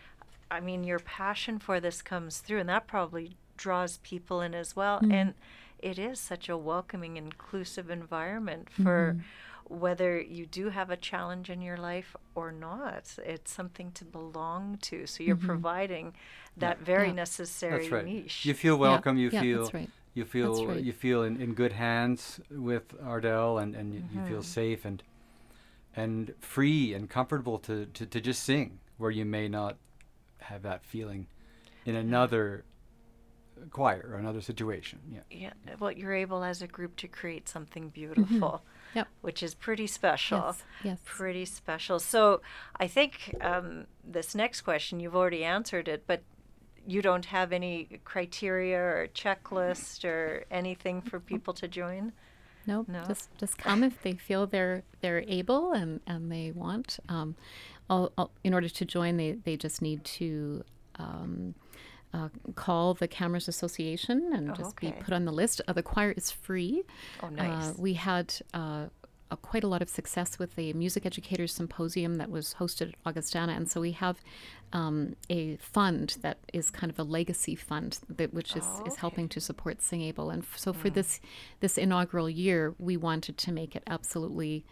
[0.51, 4.75] I mean, your passion for this comes through, and that probably draws people in as
[4.75, 4.97] well.
[4.99, 5.11] Mm-hmm.
[5.19, 5.33] And
[5.79, 9.75] it is such a welcoming, inclusive environment for Mm-hmm.
[9.85, 13.03] whether you do have a challenge in your life or not.
[13.33, 15.05] It's something to belong to.
[15.05, 16.07] So you're providing
[16.57, 17.17] that very Mm-hmm.
[17.17, 17.23] Yeah.
[17.23, 18.05] necessary That's right.
[18.05, 18.45] niche.
[18.49, 19.15] You feel welcome.
[19.23, 19.89] You yeah, feel that's right.
[20.17, 20.83] you feel right.
[20.87, 24.29] you feel in, in good hands with Ardell, and, and you, you Mm-hmm.
[24.29, 25.03] feel safe and
[25.95, 29.73] and free and comfortable to, to, to just sing where you may not
[30.49, 31.27] have that feeling
[31.85, 32.63] in another
[33.71, 34.99] choir or another situation.
[35.11, 35.19] Yeah.
[35.31, 38.63] yeah, well, you're able as a group to create something beautiful,
[38.95, 39.07] Yep.
[39.21, 40.39] which is pretty special.
[40.39, 40.63] Yes.
[40.83, 40.99] Yes.
[41.05, 41.99] Pretty special.
[41.99, 42.41] So
[42.79, 46.23] I think um, this next question, you've already answered it, but
[46.87, 52.13] you don't have any criteria or checklist or anything for people to join?
[52.65, 53.03] No, No?
[53.07, 56.99] just just come if they feel they're they're able and and they want.
[57.09, 57.35] Um,
[57.89, 60.63] all, all, in order to join, they they just need to.
[60.97, 61.55] Um,
[62.13, 65.61] uh, call the Camrose Association and Oh, just be put on the list.
[65.67, 66.83] Uh, the choir is free.
[67.21, 67.77] Oh, Uh, nice.
[67.77, 68.87] we had uh,
[69.31, 72.95] a, quite a lot of success with the music educators symposium that was hosted at
[73.05, 74.17] Augustana, and so we have
[74.73, 78.95] um, a fund that is kind of a legacy fund that which is, Oh, is
[78.97, 80.29] helping to support Sing Able.
[80.31, 80.75] And f- so Mm.
[80.77, 81.19] for this
[81.59, 84.65] this inaugural year, we wanted to make it absolutely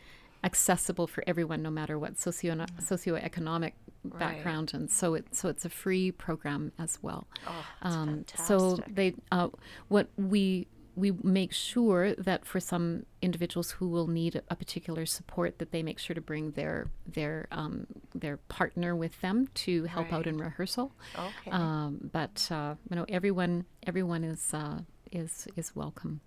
[0.43, 3.73] accessible for everyone, no matter what socio socioeconomic
[4.09, 4.19] Right.
[4.19, 4.71] background.
[4.73, 7.27] And so it so it's a free program as well.
[7.47, 9.49] Oh, Um, so they uh,
[9.87, 15.59] what we we make sure that for some individuals who will need a particular support
[15.59, 20.11] that they make sure to bring their their um, their partner with them to help
[20.11, 21.51] out in rehearsal Okay.
[21.51, 24.79] um, but uh, you know everyone everyone is uh,
[25.11, 26.19] is is welcome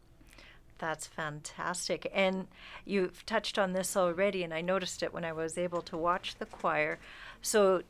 [0.81, 2.11] That's fantastic.
[2.13, 2.49] And
[2.87, 6.37] you've touched on this already, and I noticed it when I was able to watch
[6.37, 6.99] the choir.
[7.43, 7.83] So,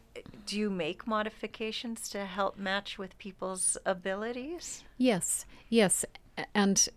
[0.45, 4.83] do you make modifications to help match with people's abilities?
[4.99, 6.05] Yes, yes.
[6.53, 6.89] And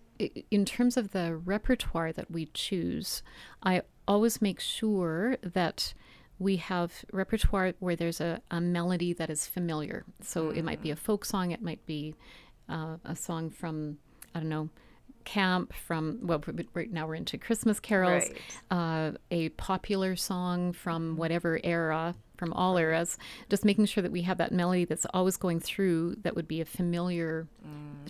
[0.50, 3.22] in terms of the repertoire that we choose,
[3.62, 5.94] I always make sure that
[6.40, 10.06] we have repertoire where there's a, a melody that is familiar.
[10.22, 12.16] So it might be a folk song, it might be
[12.68, 14.00] uh, a song from,
[14.34, 14.70] I don't know,
[15.26, 18.62] camp, from, well, right now we're into Christmas carols, Right.
[18.72, 23.18] uh, a popular song from whatever era, from all eras,
[23.50, 26.62] just making sure that we have that melody that's always going through that would be
[26.62, 27.48] a familiar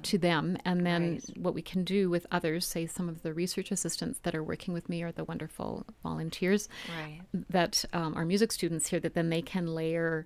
[0.01, 0.57] to them.
[0.65, 1.37] And then Right.
[1.37, 4.73] what we can do with others, say some of the research assistants that are working
[4.73, 7.21] with me are the wonderful volunteers Right.
[7.49, 10.25] that um, are music students here, that then they can layer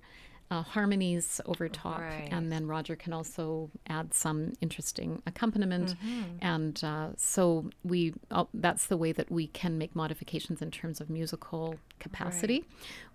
[0.50, 2.30] uh, harmonies over top, Right.
[2.32, 6.24] and then Roger can also add some interesting accompaniment, Mm-hmm.
[6.42, 11.02] and uh, so we uh, that's the way that we can make modifications in terms
[11.02, 12.66] of musical capacity.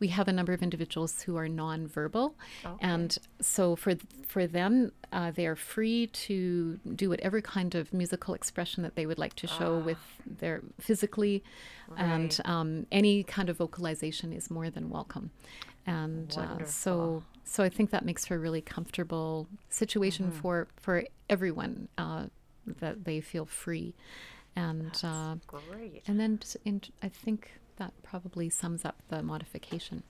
[0.00, 2.34] We have a number of individuals who are nonverbal,
[2.80, 3.94] and so for
[4.26, 9.06] for them, uh, they are free to do whatever kind of musical expression that they
[9.06, 11.42] would like to show with their physically,
[11.96, 15.30] and um, any kind of vocalization is more than welcome.
[15.86, 21.04] And uh, so, so I think that makes for a really comfortable situation for for
[21.28, 22.26] everyone uh,
[22.66, 23.94] that they feel free,
[24.54, 26.02] and uh, Great.
[26.06, 30.02] and then in, I think that probably sums up the modification.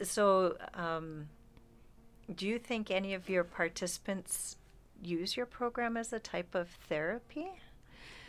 [0.00, 1.28] So, um,
[2.34, 4.56] do you think any of your participants
[5.02, 7.50] use your program as a type of therapy?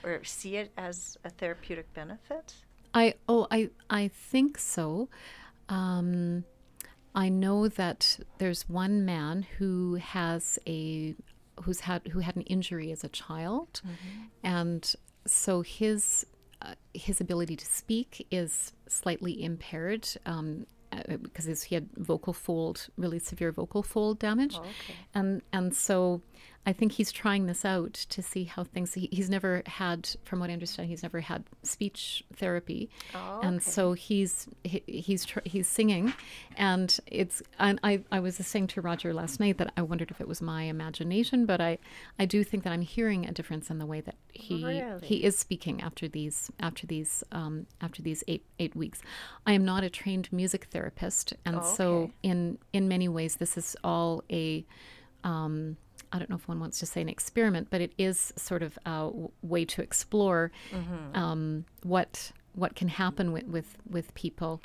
[0.04, 2.56] or see it as a therapeutic benefit?
[2.94, 5.10] I oh I I think so.
[5.70, 6.44] Um,
[7.16, 11.16] I know that there's one man who has a
[11.64, 13.82] who's had who had an injury as a child,
[14.44, 14.94] and
[15.26, 16.26] so his
[16.94, 23.20] his ability to speak is slightly impaired um, uh, because he had vocal fold, really
[23.20, 24.96] severe vocal fold damage, okay.
[25.14, 26.22] and and so
[26.66, 28.94] I think he's trying this out to see how things.
[28.94, 33.62] He, he's never had, from what I understand, he's never had speech therapy, Oh, and
[33.62, 36.14] so he's he, he's tr- he's singing,
[36.56, 40.22] and it's and I I was saying to Roger last night that I wondered if
[40.22, 41.80] it was my imagination, but I
[42.18, 45.06] I do think that I'm hearing a difference in the way that he Really?
[45.06, 49.02] he is speaking after these after these um, after these eight eight weeks.
[49.46, 53.58] I am not a trained music therapist, and Oh, so in in many ways this
[53.58, 54.66] is all a
[55.26, 55.78] um,
[56.14, 58.78] I don't know if one wants to say an experiment, but it is sort of
[58.86, 61.16] a w- way to explore Mm-hmm.
[61.18, 64.62] um, what what can happen with with, with people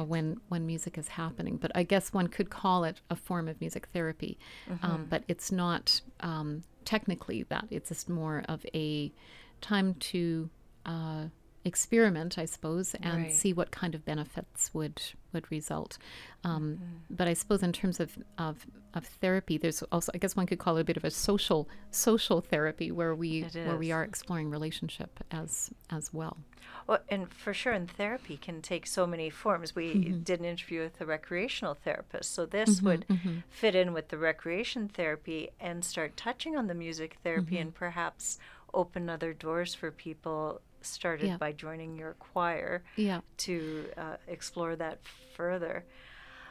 [0.00, 1.58] uh, when when music is happening.
[1.58, 4.38] But I guess one could call it a form of music therapy,
[4.70, 4.84] Mm-hmm.
[4.86, 7.66] um, but it's not um, technically that.
[7.70, 9.12] It's just more of a
[9.60, 10.48] time to
[10.86, 11.24] uh,
[11.64, 13.32] experiment, I suppose, and Right.
[13.32, 15.00] see what kind of benefits would
[15.32, 15.98] would result.
[16.44, 16.84] Um, Mm-hmm.
[17.10, 20.58] But I suppose in terms of, of of therapy, there's also I guess one could
[20.58, 24.50] call it a bit of a social social therapy where we where we are exploring
[24.50, 26.38] relationship as as well.
[26.86, 29.74] Well, and for sure, and therapy can take so many forms.
[29.74, 30.20] We Mm-hmm.
[30.20, 33.38] did an interview with a recreational therapist, so this would mm-hmm.
[33.50, 37.62] fit in with the recreation therapy and start touching on the music therapy Mm-hmm.
[37.62, 38.38] and perhaps
[38.74, 41.36] open other doors for people started Yeah.
[41.36, 43.20] by joining your choir Yeah.
[43.38, 45.00] to uh, explore that
[45.34, 45.84] further.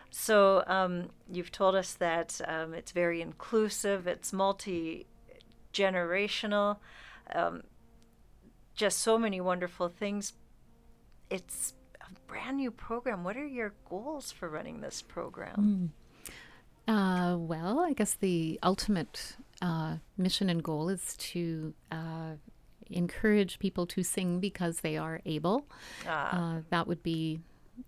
[0.09, 5.05] So um, you've told us that um, it's very inclusive, it's multi
[5.73, 6.77] generational,
[7.33, 7.63] um,
[8.73, 10.33] just so many wonderful things.
[11.29, 13.23] It's a brand new program.
[13.23, 15.91] What are your goals for running this program?
[16.87, 22.35] Uh, well, I guess the ultimate uh, mission and goal is to uh,
[22.89, 25.65] encourage people to sing because they are able.
[26.07, 26.57] Ah.
[26.57, 27.39] Uh, that would be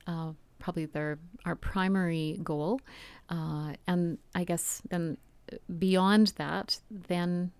[0.07, 2.81] uh, probably their our primary goal,
[3.29, 5.17] uh, and I guess then
[5.77, 7.51] beyond that, then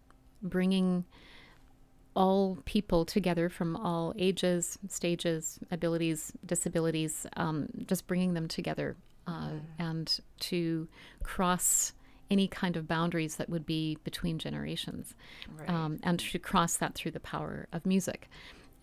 [0.42, 1.06] bringing
[2.16, 8.98] all people together from all ages, stages, abilities, disabilities, um, just bringing them together
[9.28, 10.88] uh, and to
[11.24, 11.94] cross
[12.30, 15.16] any kind of boundaries that would be between generations,
[15.58, 15.70] Right.
[15.70, 18.30] um, and to cross that through the power of music,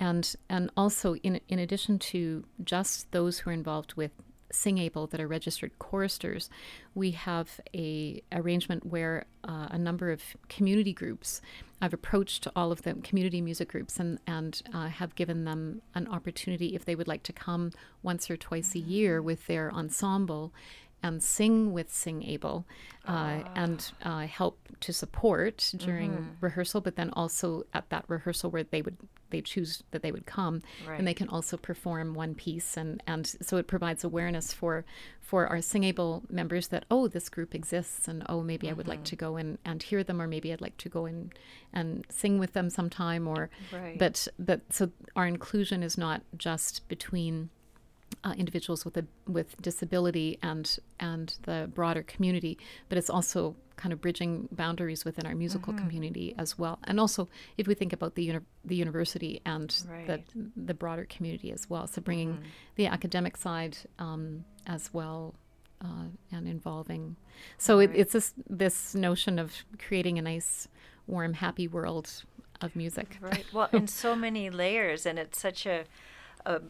[0.01, 4.13] and and also in in addition to just those who are involved with
[4.53, 6.49] Sing Able that are registered choristers,
[6.95, 11.41] we have a arrangement where uh, a number of community groups.
[11.83, 16.07] I've approached all of the community music groups and and uh, have given them an
[16.09, 20.53] opportunity if they would like to come once or twice a year with their ensemble
[21.07, 22.65] and sing with Sing Able
[23.07, 28.65] uh, and uh, help to support during rehearsal, but then also at that rehearsal where
[28.65, 28.97] they would
[29.31, 30.99] they choose that they would come Right.
[30.99, 34.85] and they can also perform one piece and and so it provides awareness for
[35.21, 38.87] for our Sing Able members that oh this group exists and oh maybe I would
[38.87, 41.33] like to go and and hear them or maybe I'd like to go and
[41.73, 43.99] and sing with them sometime or Right.
[43.99, 47.51] but but so our inclusion is not just between
[48.25, 53.93] uh, individuals with a with disability and and the broader community, but it's also kind
[53.93, 56.79] of bridging boundaries within our musical community as well.
[56.85, 60.07] And also, if we think about the uni- the university and Right.
[60.07, 60.23] the
[60.57, 62.39] the broader community as well, so bringing
[62.77, 65.35] the academic side um, as well.
[65.85, 67.17] Uh, and involving,
[67.59, 70.69] so it, it's this this notion of creating a nice,
[71.07, 72.25] warm, happy world
[72.63, 73.19] of music.
[73.21, 73.45] Right.
[73.53, 75.85] Well, in so many layers, and it's such a.
[76.47, 76.63] a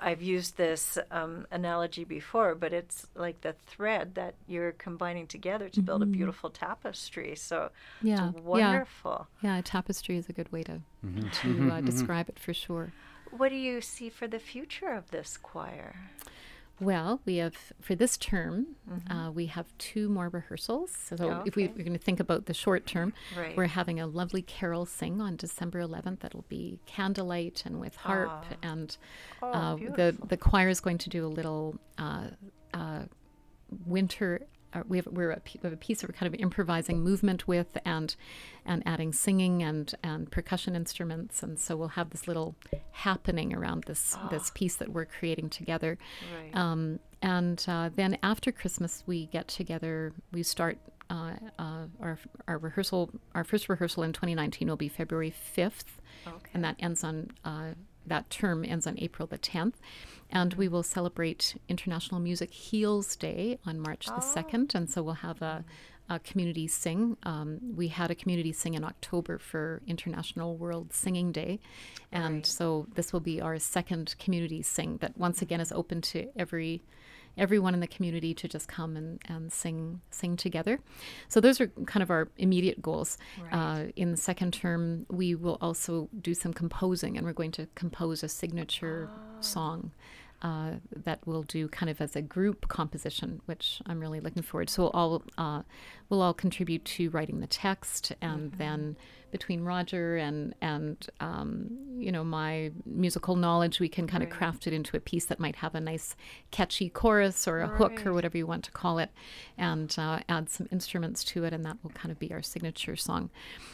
[0.00, 5.68] I've used this um, analogy before, but it's like the thread that you're combining together
[5.70, 7.34] to build a beautiful tapestry.
[7.36, 7.70] So
[8.02, 8.06] Mm-hmm.
[8.08, 8.42] Yeah, it's yeah.
[8.44, 9.26] wonderful.
[9.42, 11.28] Yeah, tapestry is a good way to Mm-hmm.
[11.30, 12.92] to uh, describe it for sure.
[13.30, 15.96] What do you see for the future of this choir?
[16.80, 18.76] Well, we have for this term,
[19.10, 20.90] uh, we have two more rehearsals.
[20.90, 21.72] So if we, Okay.
[21.76, 23.56] we're going to think about the short term, Right.
[23.56, 26.20] we're having a lovely carol sing on December 11th.
[26.20, 28.44] That'll be candlelight and with harp, Ah.
[28.62, 28.96] and
[29.42, 32.28] Oh, uh, the the choir is going to do a little uh,
[32.74, 33.04] uh,
[33.86, 34.40] winter.
[34.76, 37.48] Uh, we have we're a, we have a piece that we're kind of improvising movement
[37.48, 38.14] with, and
[38.64, 42.54] and adding singing and and percussion instruments, and so we'll have this little
[42.92, 45.98] happening around this this piece that we're creating together.
[46.36, 46.54] Right.
[46.54, 50.12] Um, and uh, then after Christmas, we get together.
[50.32, 52.18] We start uh, uh, our
[52.48, 55.84] our rehearsal, our first rehearsal in 2019 will be February 5th,
[56.26, 56.50] Okay.
[56.54, 57.70] and that ends on uh,
[58.06, 59.74] that term ends on April the 10th,
[60.30, 65.14] and we will celebrate International Music Heals Day on March the 2nd, and so we'll
[65.14, 65.64] have a.
[66.08, 67.16] A community sing.
[67.24, 71.58] Um, we had a community sing in October for International World Singing Day,
[72.12, 72.46] and Right.
[72.46, 76.84] so this will be our second community sing that once again is open to every
[77.38, 80.80] everyone in the community to just come and, and sing sing together.
[81.28, 83.18] So those are kind of our immediate goals.
[83.52, 87.66] Uh, in the second term, we will also do some composing, and we're going to
[87.74, 89.08] compose a signature
[89.40, 89.92] song.
[90.42, 94.68] Uh, that we'll do kind of as a group composition, which I'm really looking forward.
[94.68, 95.62] So we'll all uh,
[96.10, 98.98] we'll all contribute to writing the text, and then
[99.38, 101.50] between Roger and and um,
[101.98, 102.70] you know my
[103.04, 105.80] musical knowledge, we can kind of craft it into a piece that might have a
[105.80, 106.16] nice
[106.56, 109.10] catchy chorus or a hook or whatever you want to call it,
[109.58, 112.96] and uh, add some instruments to it, and that will kind of be our signature
[112.96, 113.30] song.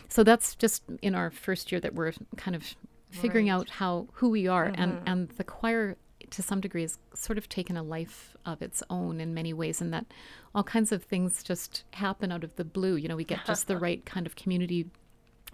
[0.08, 2.62] So that's just in our first year that we're kind of
[3.10, 3.54] figuring Right.
[3.54, 5.96] out how who we are, and and the choir
[6.30, 9.80] to some degree has sort of taken a life of its own in many ways,
[9.82, 10.06] and that
[10.54, 12.94] all kinds of things just happen out of the blue.
[12.96, 14.86] You know, we get just the right kind of community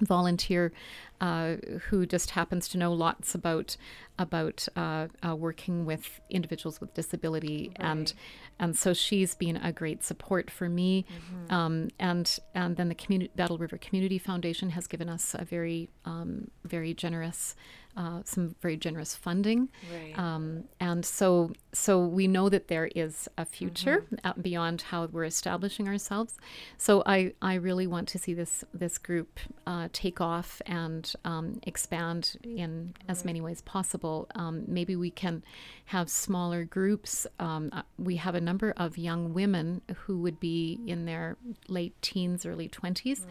[0.00, 0.72] volunteer
[1.20, 1.56] uh,
[1.88, 3.76] who just happens to know lots about
[4.18, 8.12] about uh, uh, working with individuals with disability and
[8.60, 11.04] and so she's been a great support for me.
[11.50, 15.88] Um, and and then the community Battle River Community Foundation has given us a very
[16.04, 17.54] um, very generous
[17.98, 19.68] uh, some very generous funding.
[19.92, 20.18] Right.
[20.18, 25.24] um, and so so we know that there is a future uh, beyond how we're
[25.24, 26.38] establishing ourselves.
[26.78, 31.60] So I, I really want to see this this group uh, take off and um,
[31.64, 34.28] expand in as many ways possible.
[34.34, 35.42] Um, maybe we can
[35.86, 37.26] have smaller groups.
[37.40, 41.36] Um, uh, we have a number of young women who would be in their
[41.66, 43.26] late teens early 20s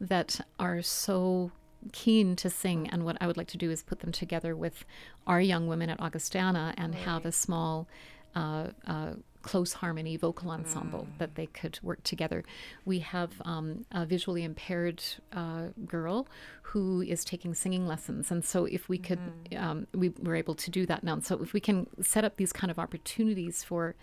[0.00, 1.50] that are so
[1.92, 4.84] keen to sing and what i would like to do is put them together with
[5.26, 7.88] our young women at augustana and have a small
[8.34, 9.12] uh, uh,
[9.46, 12.42] close harmony vocal ensemble that they could work together.
[12.84, 16.26] We have um, a visually impaired uh, girl
[16.62, 19.20] who is taking singing lessons, and so if we could,
[19.56, 21.12] um, we were able to do that now.
[21.12, 23.94] And so if we can set up these kind of opportunities for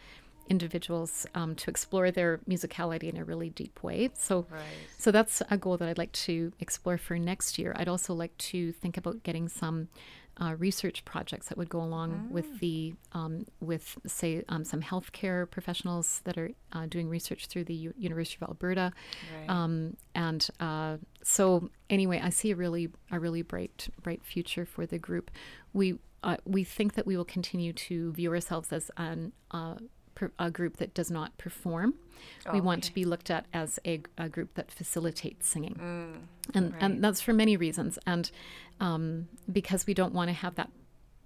[0.49, 4.09] individuals um, to explore their musicality in a really deep way.
[4.13, 4.61] So, Right.
[4.97, 7.73] so that's a goal that I'd like to explore for next year.
[7.75, 9.87] I'd also like to think about getting some
[10.41, 15.47] uh, research projects that would go along with the um, with say um, some healthcare
[15.49, 18.91] professionals that are uh, doing research through the U- University of Alberta,
[19.37, 19.47] Right.
[19.47, 24.87] um, and uh, so anyway, I see a really a really bright bright future for
[24.87, 25.29] the group.
[25.71, 29.75] We uh, we think that we will continue to view ourselves as an uh,
[30.27, 31.95] per, a group that does not perform.
[32.53, 35.75] we want to be looked at as a, a group that facilitates singing,
[36.53, 36.81] and right.
[36.81, 37.99] and that's for many reasons.
[38.05, 38.31] And
[38.79, 40.69] um, because we don't want to have that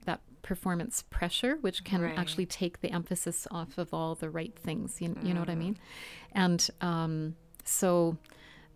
[0.06, 2.18] that performance pressure, which can Right.
[2.18, 5.02] actually take the emphasis off of all the right things.
[5.02, 5.78] You, you know what I mean?
[6.32, 8.18] And um, so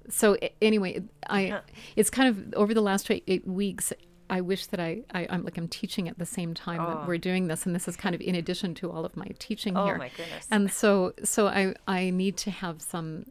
[0.09, 1.61] so anyway, I
[1.95, 3.93] it's kind of over the last eight weeks.
[4.32, 6.88] I wish that I, I I'm like I'm teaching at the same time Oh.
[6.88, 9.27] that we're doing this, and this is kind of in addition to all of my
[9.38, 9.95] teaching Oh here.
[9.95, 10.47] Oh my goodness.
[10.49, 13.25] And so so I I need to have some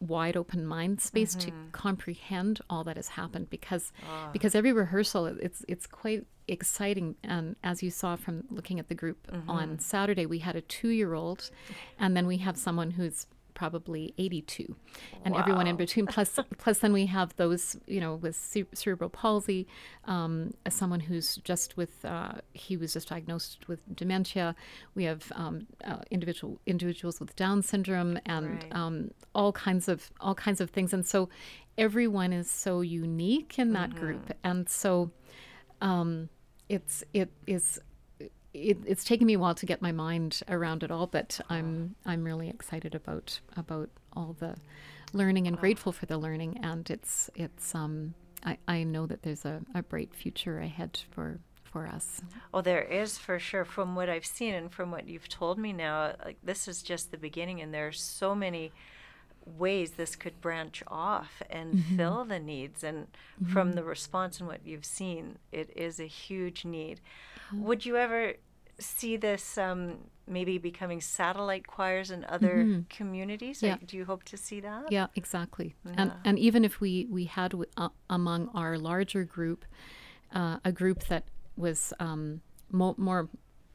[0.00, 1.70] wide open mind space to mm-hmm.
[1.72, 4.30] comprehend all that has happened because ah.
[4.32, 8.94] because every rehearsal it's it's quite exciting and as you saw from looking at the
[8.94, 9.50] group mm-hmm.
[9.50, 11.50] on Saturday we had a 2-year-old
[11.98, 13.26] and then we have someone who's
[13.56, 14.76] probably 82
[15.24, 19.10] and everyone in between plus plus then we have those you know with cere- cerebral
[19.10, 19.66] palsy
[20.04, 24.54] um, as someone who's just with uh, he was just diagnosed with dementia.
[24.94, 28.74] We have um, uh, individual individuals with down syndrome and Right.
[28.80, 30.92] um, all kinds of all kinds of things.
[30.92, 31.28] And so
[31.78, 34.32] everyone is so unique in that group.
[34.44, 35.10] And so
[35.80, 36.28] um,
[36.68, 37.80] it's it is
[38.56, 41.94] it, it's taken me a while to get my mind around it all, but I'm
[42.04, 44.56] I'm really excited about about all the
[45.12, 49.44] learning and grateful for the learning, and it's it's um I, I know that there's
[49.44, 52.22] a, a bright future ahead for for us.
[52.54, 53.64] Oh, there is for sure.
[53.64, 57.10] From what I've seen and from what you've told me now, like this is just
[57.10, 58.72] the beginning, and there are so many
[59.44, 62.82] ways this could branch off and fill the needs.
[62.82, 63.06] And
[63.52, 67.00] from the response and what you've seen, it is a huge need.
[67.52, 68.34] Would you ever
[68.78, 73.62] see this um, maybe becoming satellite choirs in other communities?
[73.62, 73.76] Yeah.
[73.86, 74.90] Do you hope to see that?
[74.90, 75.74] Yeah, exactly.
[75.96, 76.16] And Yeah.
[76.24, 79.64] and even if we we had w- uh, among our larger group
[80.32, 81.24] uh, a group that
[81.56, 83.28] was um, mo- more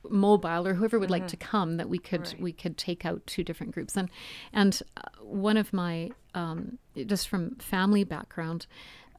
[0.09, 2.41] mobile or whoever would like to come that we could Right.
[2.41, 4.09] we could take out two different groups and
[4.51, 8.65] and uh, one of my um, just from family background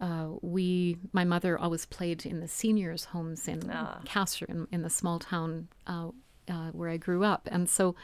[0.03, 4.00] uh, we my mother always played in the seniors homes in Ah.
[4.05, 6.09] Castor in, in the small town uh,
[6.48, 7.94] uh, where I grew up and so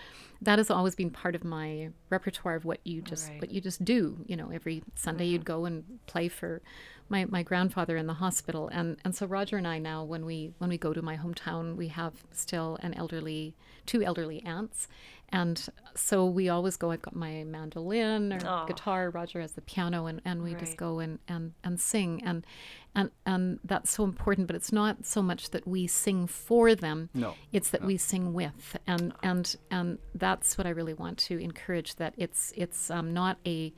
[0.40, 3.40] that has always been part of my repertoire of what you just Right.
[3.40, 6.62] what you just do you know every Sunday you'd go and play for
[7.10, 8.68] my, my grandfather in the hospital.
[8.72, 11.76] And and so Roger and I now when we when we go to my hometown
[11.76, 13.54] we have still an elderly
[13.86, 14.88] two elderly aunts.
[15.30, 18.64] And so we always go I've got my mandolin or Aw.
[18.66, 20.60] guitar Roger has the piano and, and we Right.
[20.60, 22.22] just go and, and and sing.
[22.24, 22.46] And
[22.94, 27.10] and and that's so important but it's not so much that we sing for them.
[27.14, 27.34] No.
[27.52, 28.76] it's that we sing with.
[28.86, 33.38] And and and that's what i really want to encourage that it's it's um, not
[33.46, 33.72] a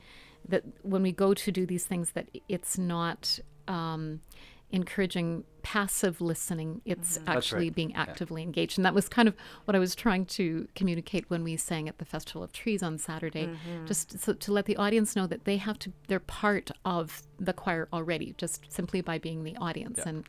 [0.49, 3.39] that when we go to do these things that it's not
[3.69, 4.21] um,
[4.73, 6.81] encouraging passive listening.
[6.85, 7.75] It's actually right.
[7.75, 8.79] being actively engaged.
[8.79, 9.35] And that was kind of
[9.65, 12.99] what i was trying to communicate when we sang at the festival of trees on
[12.99, 13.49] saturday
[13.87, 17.53] just so to let the audience know that they have to they're part of the
[17.53, 19.99] choir already just simply by being the audience.
[19.99, 20.09] Yeah.
[20.09, 20.29] and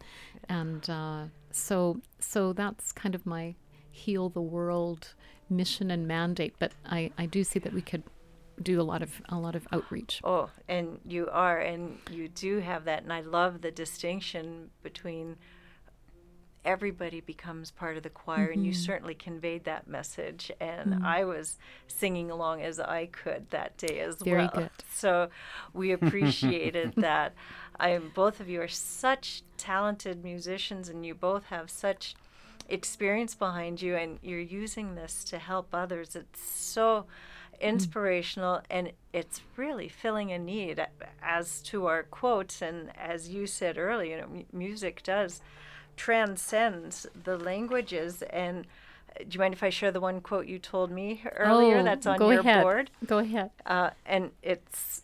[0.49, 3.55] and uh, so so that's kind of my
[3.91, 5.13] heal the world
[5.49, 6.55] mission and mandate.
[6.59, 8.03] But i i do see that we could
[8.61, 12.59] do a lot of a lot of outreach Oh, and you are, and you do
[12.59, 13.03] have that.
[13.03, 15.37] And I love the distinction between
[16.63, 18.81] everybody becomes part of the choir, and you mm-hmm.
[18.81, 20.51] certainly conveyed that message.
[20.59, 21.05] And mm-hmm.
[21.05, 24.51] I was singing along as I could that day as Very well.
[24.53, 24.69] good.
[24.93, 25.29] So
[25.73, 27.33] we appreciated that.
[27.79, 32.15] I both of you are such talented musicians, and you both have such
[32.69, 36.15] experience behind you, and you're using this to help others.
[36.15, 37.07] It's so
[37.61, 40.85] inspirational and it's really filling a need
[41.21, 45.41] as to our quotes and as you said earlier you know, mu- music does
[45.95, 48.65] transcend the languages and
[49.15, 51.83] uh, do you mind if I share the one quote you told me earlier Oh,
[51.83, 52.63] that's on go your ahead.
[52.63, 55.03] board go ahead uh, and it's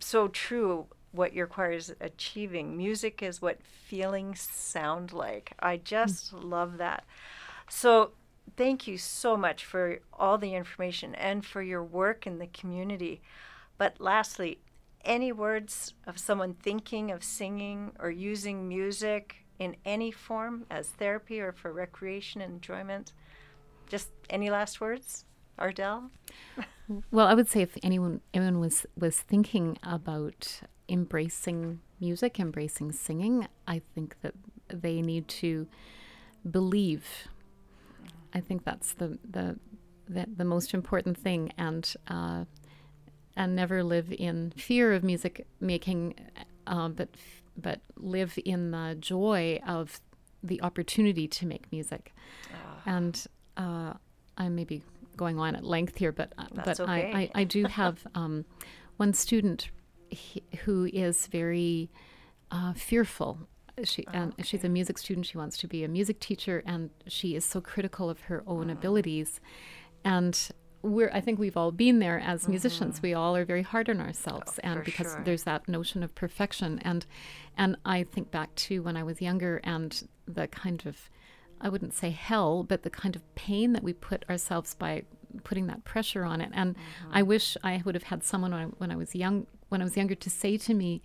[0.00, 2.76] so true what your choir is achieving.
[2.76, 5.52] Music is what feelings sound like.
[5.60, 7.04] I just love that.
[7.70, 8.10] So,
[8.56, 13.20] thank you so much for all the information and for your work in the community.
[13.78, 14.58] But lastly,
[15.04, 21.40] any words of someone thinking of singing or using music in any form as therapy
[21.40, 23.12] or for recreation and enjoyment?
[23.88, 25.24] Just any last words,
[25.58, 26.10] Ardelle?
[27.10, 33.48] Well, I would say if anyone anyone was was thinking about embracing music, embracing singing,
[33.66, 34.34] I think that
[34.68, 35.66] they need to
[36.50, 37.06] believe.
[38.34, 39.58] I think that's the the
[40.06, 42.44] the, the most important thing, and uh,
[43.36, 46.14] and never live in fear of music making,
[46.66, 47.08] uh, but
[47.56, 50.00] but live in the joy of
[50.42, 52.12] the opportunity to make music.
[52.86, 53.26] And
[53.56, 53.94] uh,
[54.36, 54.82] I may be
[55.16, 57.30] going on at length here, but uh, That's but I, okay.
[57.34, 58.44] I, I do have um,
[58.96, 59.70] one student
[60.10, 61.90] he, who is very
[62.50, 63.38] uh, fearful.
[63.82, 65.26] She oh, and she's a music student.
[65.26, 68.68] She wants to be a music teacher, and she is so critical of her own
[68.68, 68.72] mm.
[68.72, 69.40] abilities.
[70.04, 70.38] And
[70.82, 72.52] we're I think we've all been there as mm-hmm.
[72.52, 73.02] musicians.
[73.02, 75.22] We all are very hard on ourselves, oh, and because sure.
[75.24, 76.78] there's that notion of perfection.
[76.84, 77.04] And
[77.56, 81.10] and I think back to when I was younger and the kind of
[81.60, 85.04] I wouldn't say hell, but the kind of pain that we put ourselves by
[85.42, 86.50] putting that pressure on it.
[86.52, 87.10] And mm-hmm.
[87.12, 89.84] I wish I would have had someone when I, when I was young, when I
[89.84, 91.02] was younger, to say to me,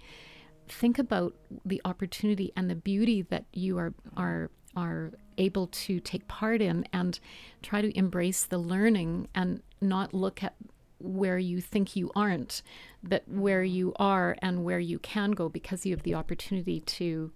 [0.70, 6.28] "Think about the opportunity and the beauty that you are are are able to take
[6.28, 7.20] part in, and
[7.62, 10.56] try to embrace the learning and not look at
[11.00, 12.62] where you think you aren't,
[13.02, 17.32] but where you are and where you can go because you have the opportunity to."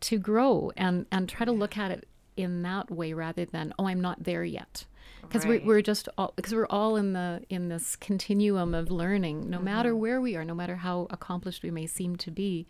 [0.00, 2.06] to grow and and try to look at it
[2.38, 4.84] in that way rather than oh i'm not there yet
[5.22, 5.60] because Right.
[5.62, 9.58] we're, we're just all because we're all in the in this continuum of learning no
[9.58, 12.66] matter where we are no matter how accomplished we may seem to be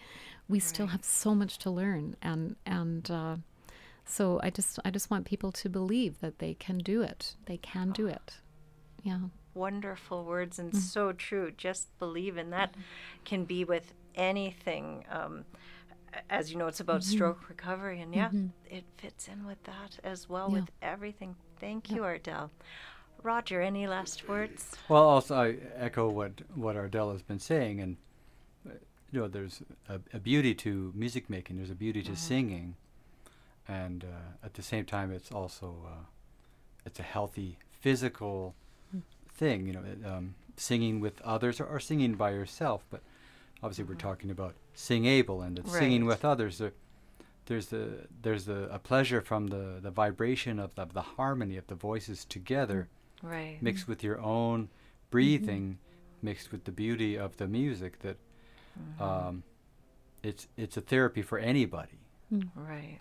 [0.49, 3.37] we still have so much to learn and and uh,
[4.05, 7.59] so i just i just want people to believe that they can do it they
[7.59, 8.39] can do it
[9.03, 9.19] yeah
[9.55, 10.77] wonderful words and Mm.
[10.81, 11.51] so true.
[11.51, 12.75] Just believe, and that
[13.25, 15.05] can be with anything.
[15.11, 15.45] Um,
[16.31, 17.11] as you know, it's about Mm-hmm.
[17.17, 18.31] stroke recovery, and yeah,
[18.71, 20.61] it fits in with that as well Yeah.
[20.61, 21.37] with everything.
[21.61, 22.51] Thank you, Ardelle.
[23.23, 24.77] Roger, any last words?
[24.89, 27.97] Well, also I echo what what Ardelle has been saying, and
[28.67, 28.75] uh,
[29.11, 31.57] you know, there's a, a beauty to music making.
[31.57, 32.77] There's a beauty to singing,
[33.67, 36.05] and uh, at the same time, it's also uh,
[36.87, 38.55] it's a healthy physical
[39.33, 39.67] thing.
[39.67, 42.85] You know, it, um, singing with others or, or singing by yourself.
[42.91, 43.03] But
[43.63, 44.09] obviously, we're mm-hmm.
[44.09, 46.59] talking about sing able and it's singing with others.
[46.59, 46.73] There,
[47.47, 47.89] there's a
[48.23, 51.75] there's a, a pleasure from the the vibration of the, of the harmony of the
[51.75, 52.89] voices together
[53.21, 53.59] Right.
[53.61, 54.69] mixed with your own
[55.11, 56.27] breathing mm-hmm.
[56.27, 58.17] mixed with the beauty of the music that
[58.79, 59.03] mm-hmm.
[59.03, 59.43] um,
[60.23, 61.99] it's it's a therapy for anybody
[62.55, 62.99] Right.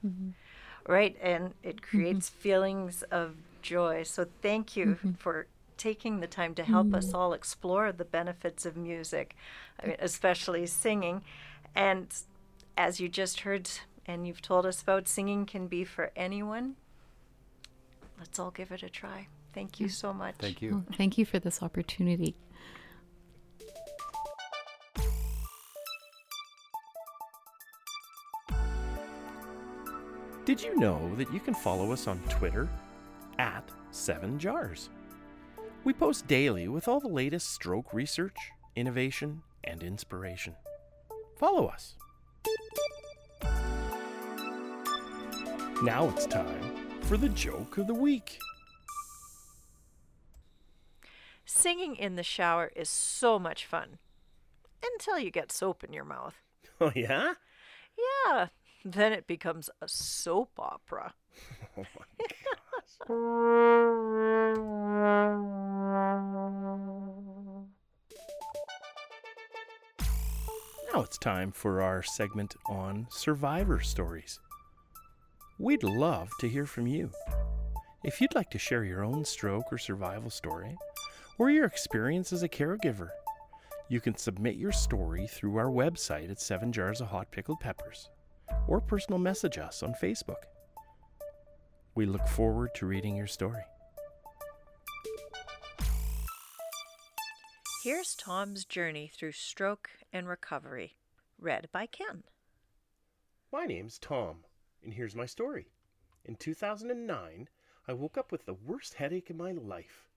[0.88, 1.18] Right.
[1.22, 4.04] And it creates feelings of joy.
[4.04, 5.48] So thank you for
[5.78, 7.14] taking the time to help us mm.
[7.16, 9.36] all explore the benefits of music,
[9.82, 11.24] I mean, especially singing.
[11.76, 12.08] And
[12.78, 13.70] as you just heard
[14.06, 16.76] and you've told us about, singing can be for anyone.
[18.18, 19.28] Let's all give it a try.
[19.54, 20.36] Thank you so much.
[20.40, 22.36] thank you Oh, thank you for this opportunity.
[30.46, 32.70] Did you know that you can follow us on Twitter
[33.38, 34.88] at 7jars?
[35.88, 38.36] We post daily with all the latest stroke research,
[38.76, 40.54] innovation, and inspiration.
[41.40, 41.96] Follow us.
[45.82, 48.38] Now it's time for the joke of the week.
[51.46, 53.98] Singing in the shower is so much fun
[54.84, 56.36] until you get soap in your mouth.
[56.82, 57.36] Oh, yeah?
[58.26, 58.48] Yeah,
[58.84, 61.14] then it becomes a soap opera.
[61.78, 61.86] Oh,
[70.94, 74.40] Now it's time for our segment on survivor stories.
[75.60, 77.12] We'd love to hear from you.
[78.04, 80.78] If you'd like to share your own stroke or survival story,
[81.38, 83.10] or your experience as a caregiver,
[83.90, 88.10] you can submit your story through our website at 7 Jars of Hot Pickled Peppers,
[88.68, 90.46] or personal message us on Facebook.
[91.98, 93.64] We look forward to reading your story.
[97.84, 100.98] Here's Tom's journey through stroke and recovery,
[101.40, 102.22] read by Ken.
[103.52, 104.44] My name's Tom,
[104.84, 105.70] and here's my story.
[106.24, 107.50] In 2009,
[107.88, 110.08] I woke up with the worst headache in my life.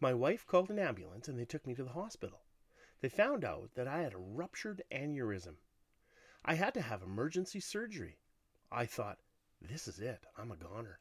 [0.00, 2.40] My wife called an ambulance and they took me to the hospital.
[3.02, 5.58] They found out that I had a ruptured aneurysm.
[6.44, 8.18] I had to have emergency surgery.
[8.72, 9.20] I thought,
[9.60, 10.98] this is it, I'm a goner.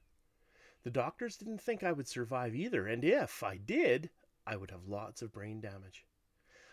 [0.83, 4.09] The doctors didn't think I would survive either, and if I did,
[4.45, 6.05] I would have lots of brain damage.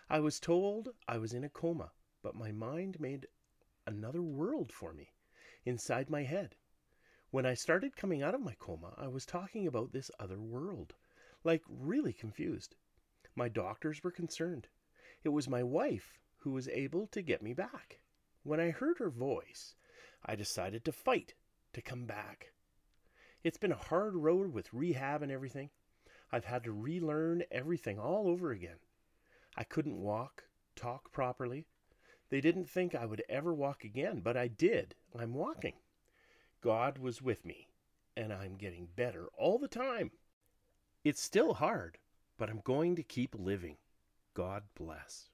[0.08, 3.28] I was told I was in a coma, but my mind made
[3.86, 5.12] another world for me
[5.64, 6.56] inside my head.
[7.30, 10.94] When I started coming out of my coma, I was talking about this other world,
[11.44, 12.74] like really confused.
[13.36, 14.66] My doctors were concerned.
[15.22, 18.00] It was my wife who was able to get me back.
[18.42, 19.76] When I heard her voice,
[20.24, 21.34] I decided to fight
[21.74, 22.52] to come back.
[23.43, 25.70] It's been a hard road with rehab and everything.
[26.30, 28.76] I've had to relearn everything all over again.
[29.57, 30.45] I couldn't walk,
[30.76, 31.64] talk properly.
[32.28, 34.95] They didn't think I would ever walk again, but I did.
[35.18, 35.74] I'm walking.
[36.61, 37.68] God was with me,
[38.16, 40.11] and I'm getting better all the time.
[41.03, 41.99] It's still hard,
[42.36, 43.76] but I'm going to keep living.
[44.34, 45.30] God bless.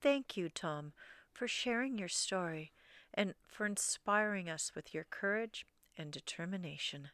[0.00, 0.92] Thank you, Tom,
[1.32, 2.72] for sharing your story
[3.14, 5.64] and for inspiring us with your courage
[5.98, 7.10] and determination.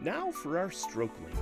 [0.00, 1.38] Now for our stroke link.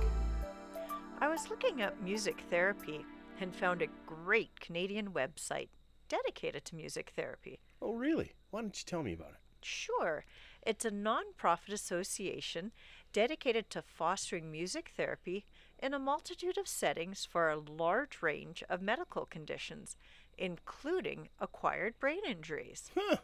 [1.19, 3.05] I was looking up music therapy
[3.39, 5.69] and found a great Canadian website
[6.09, 7.59] dedicated to music therapy.
[7.81, 8.33] Oh, really?
[8.51, 9.39] Why don't you tell me about it?
[9.61, 10.25] Sure,
[10.61, 12.71] it's a non-profit association
[13.13, 15.45] dedicated to fostering music therapy
[15.85, 19.95] in a multitude of settings for a large range of medical conditions,
[20.35, 22.89] including acquired brain injuries.
[22.95, 23.17] Huh,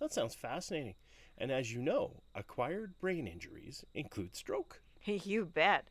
[0.00, 0.96] that sounds fascinating.
[1.38, 4.82] And as you know, acquired brain injuries include stroke.
[5.04, 5.86] you bet.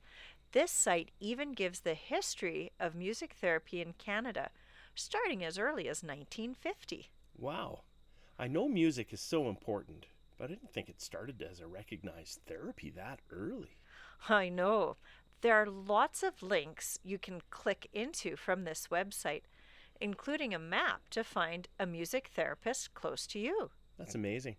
[0.52, 4.50] This site even gives the history of music therapy in Canada,
[4.96, 7.10] starting as early as 1950.
[7.38, 7.84] Wow.
[8.38, 10.08] I know music is so important,
[10.38, 13.78] but I didn't think it started as a recognized therapy that early.
[14.30, 14.98] I know.
[15.42, 19.44] There are lots of links you can click into from this website,
[20.02, 23.70] including a map to find a music therapist close to you.
[23.98, 24.58] That's amazing.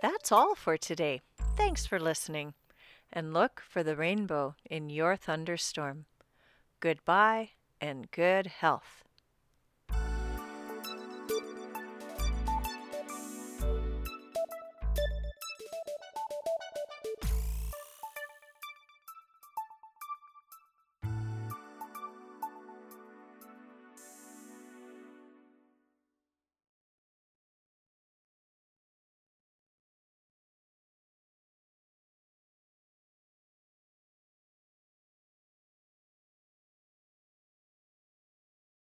[0.01, 1.19] That's all for today.
[1.57, 2.53] Thanks for listening.
[3.11, 6.05] And look for the rainbow in your thunderstorm.
[6.79, 7.49] Goodbye
[7.81, 9.03] and good health.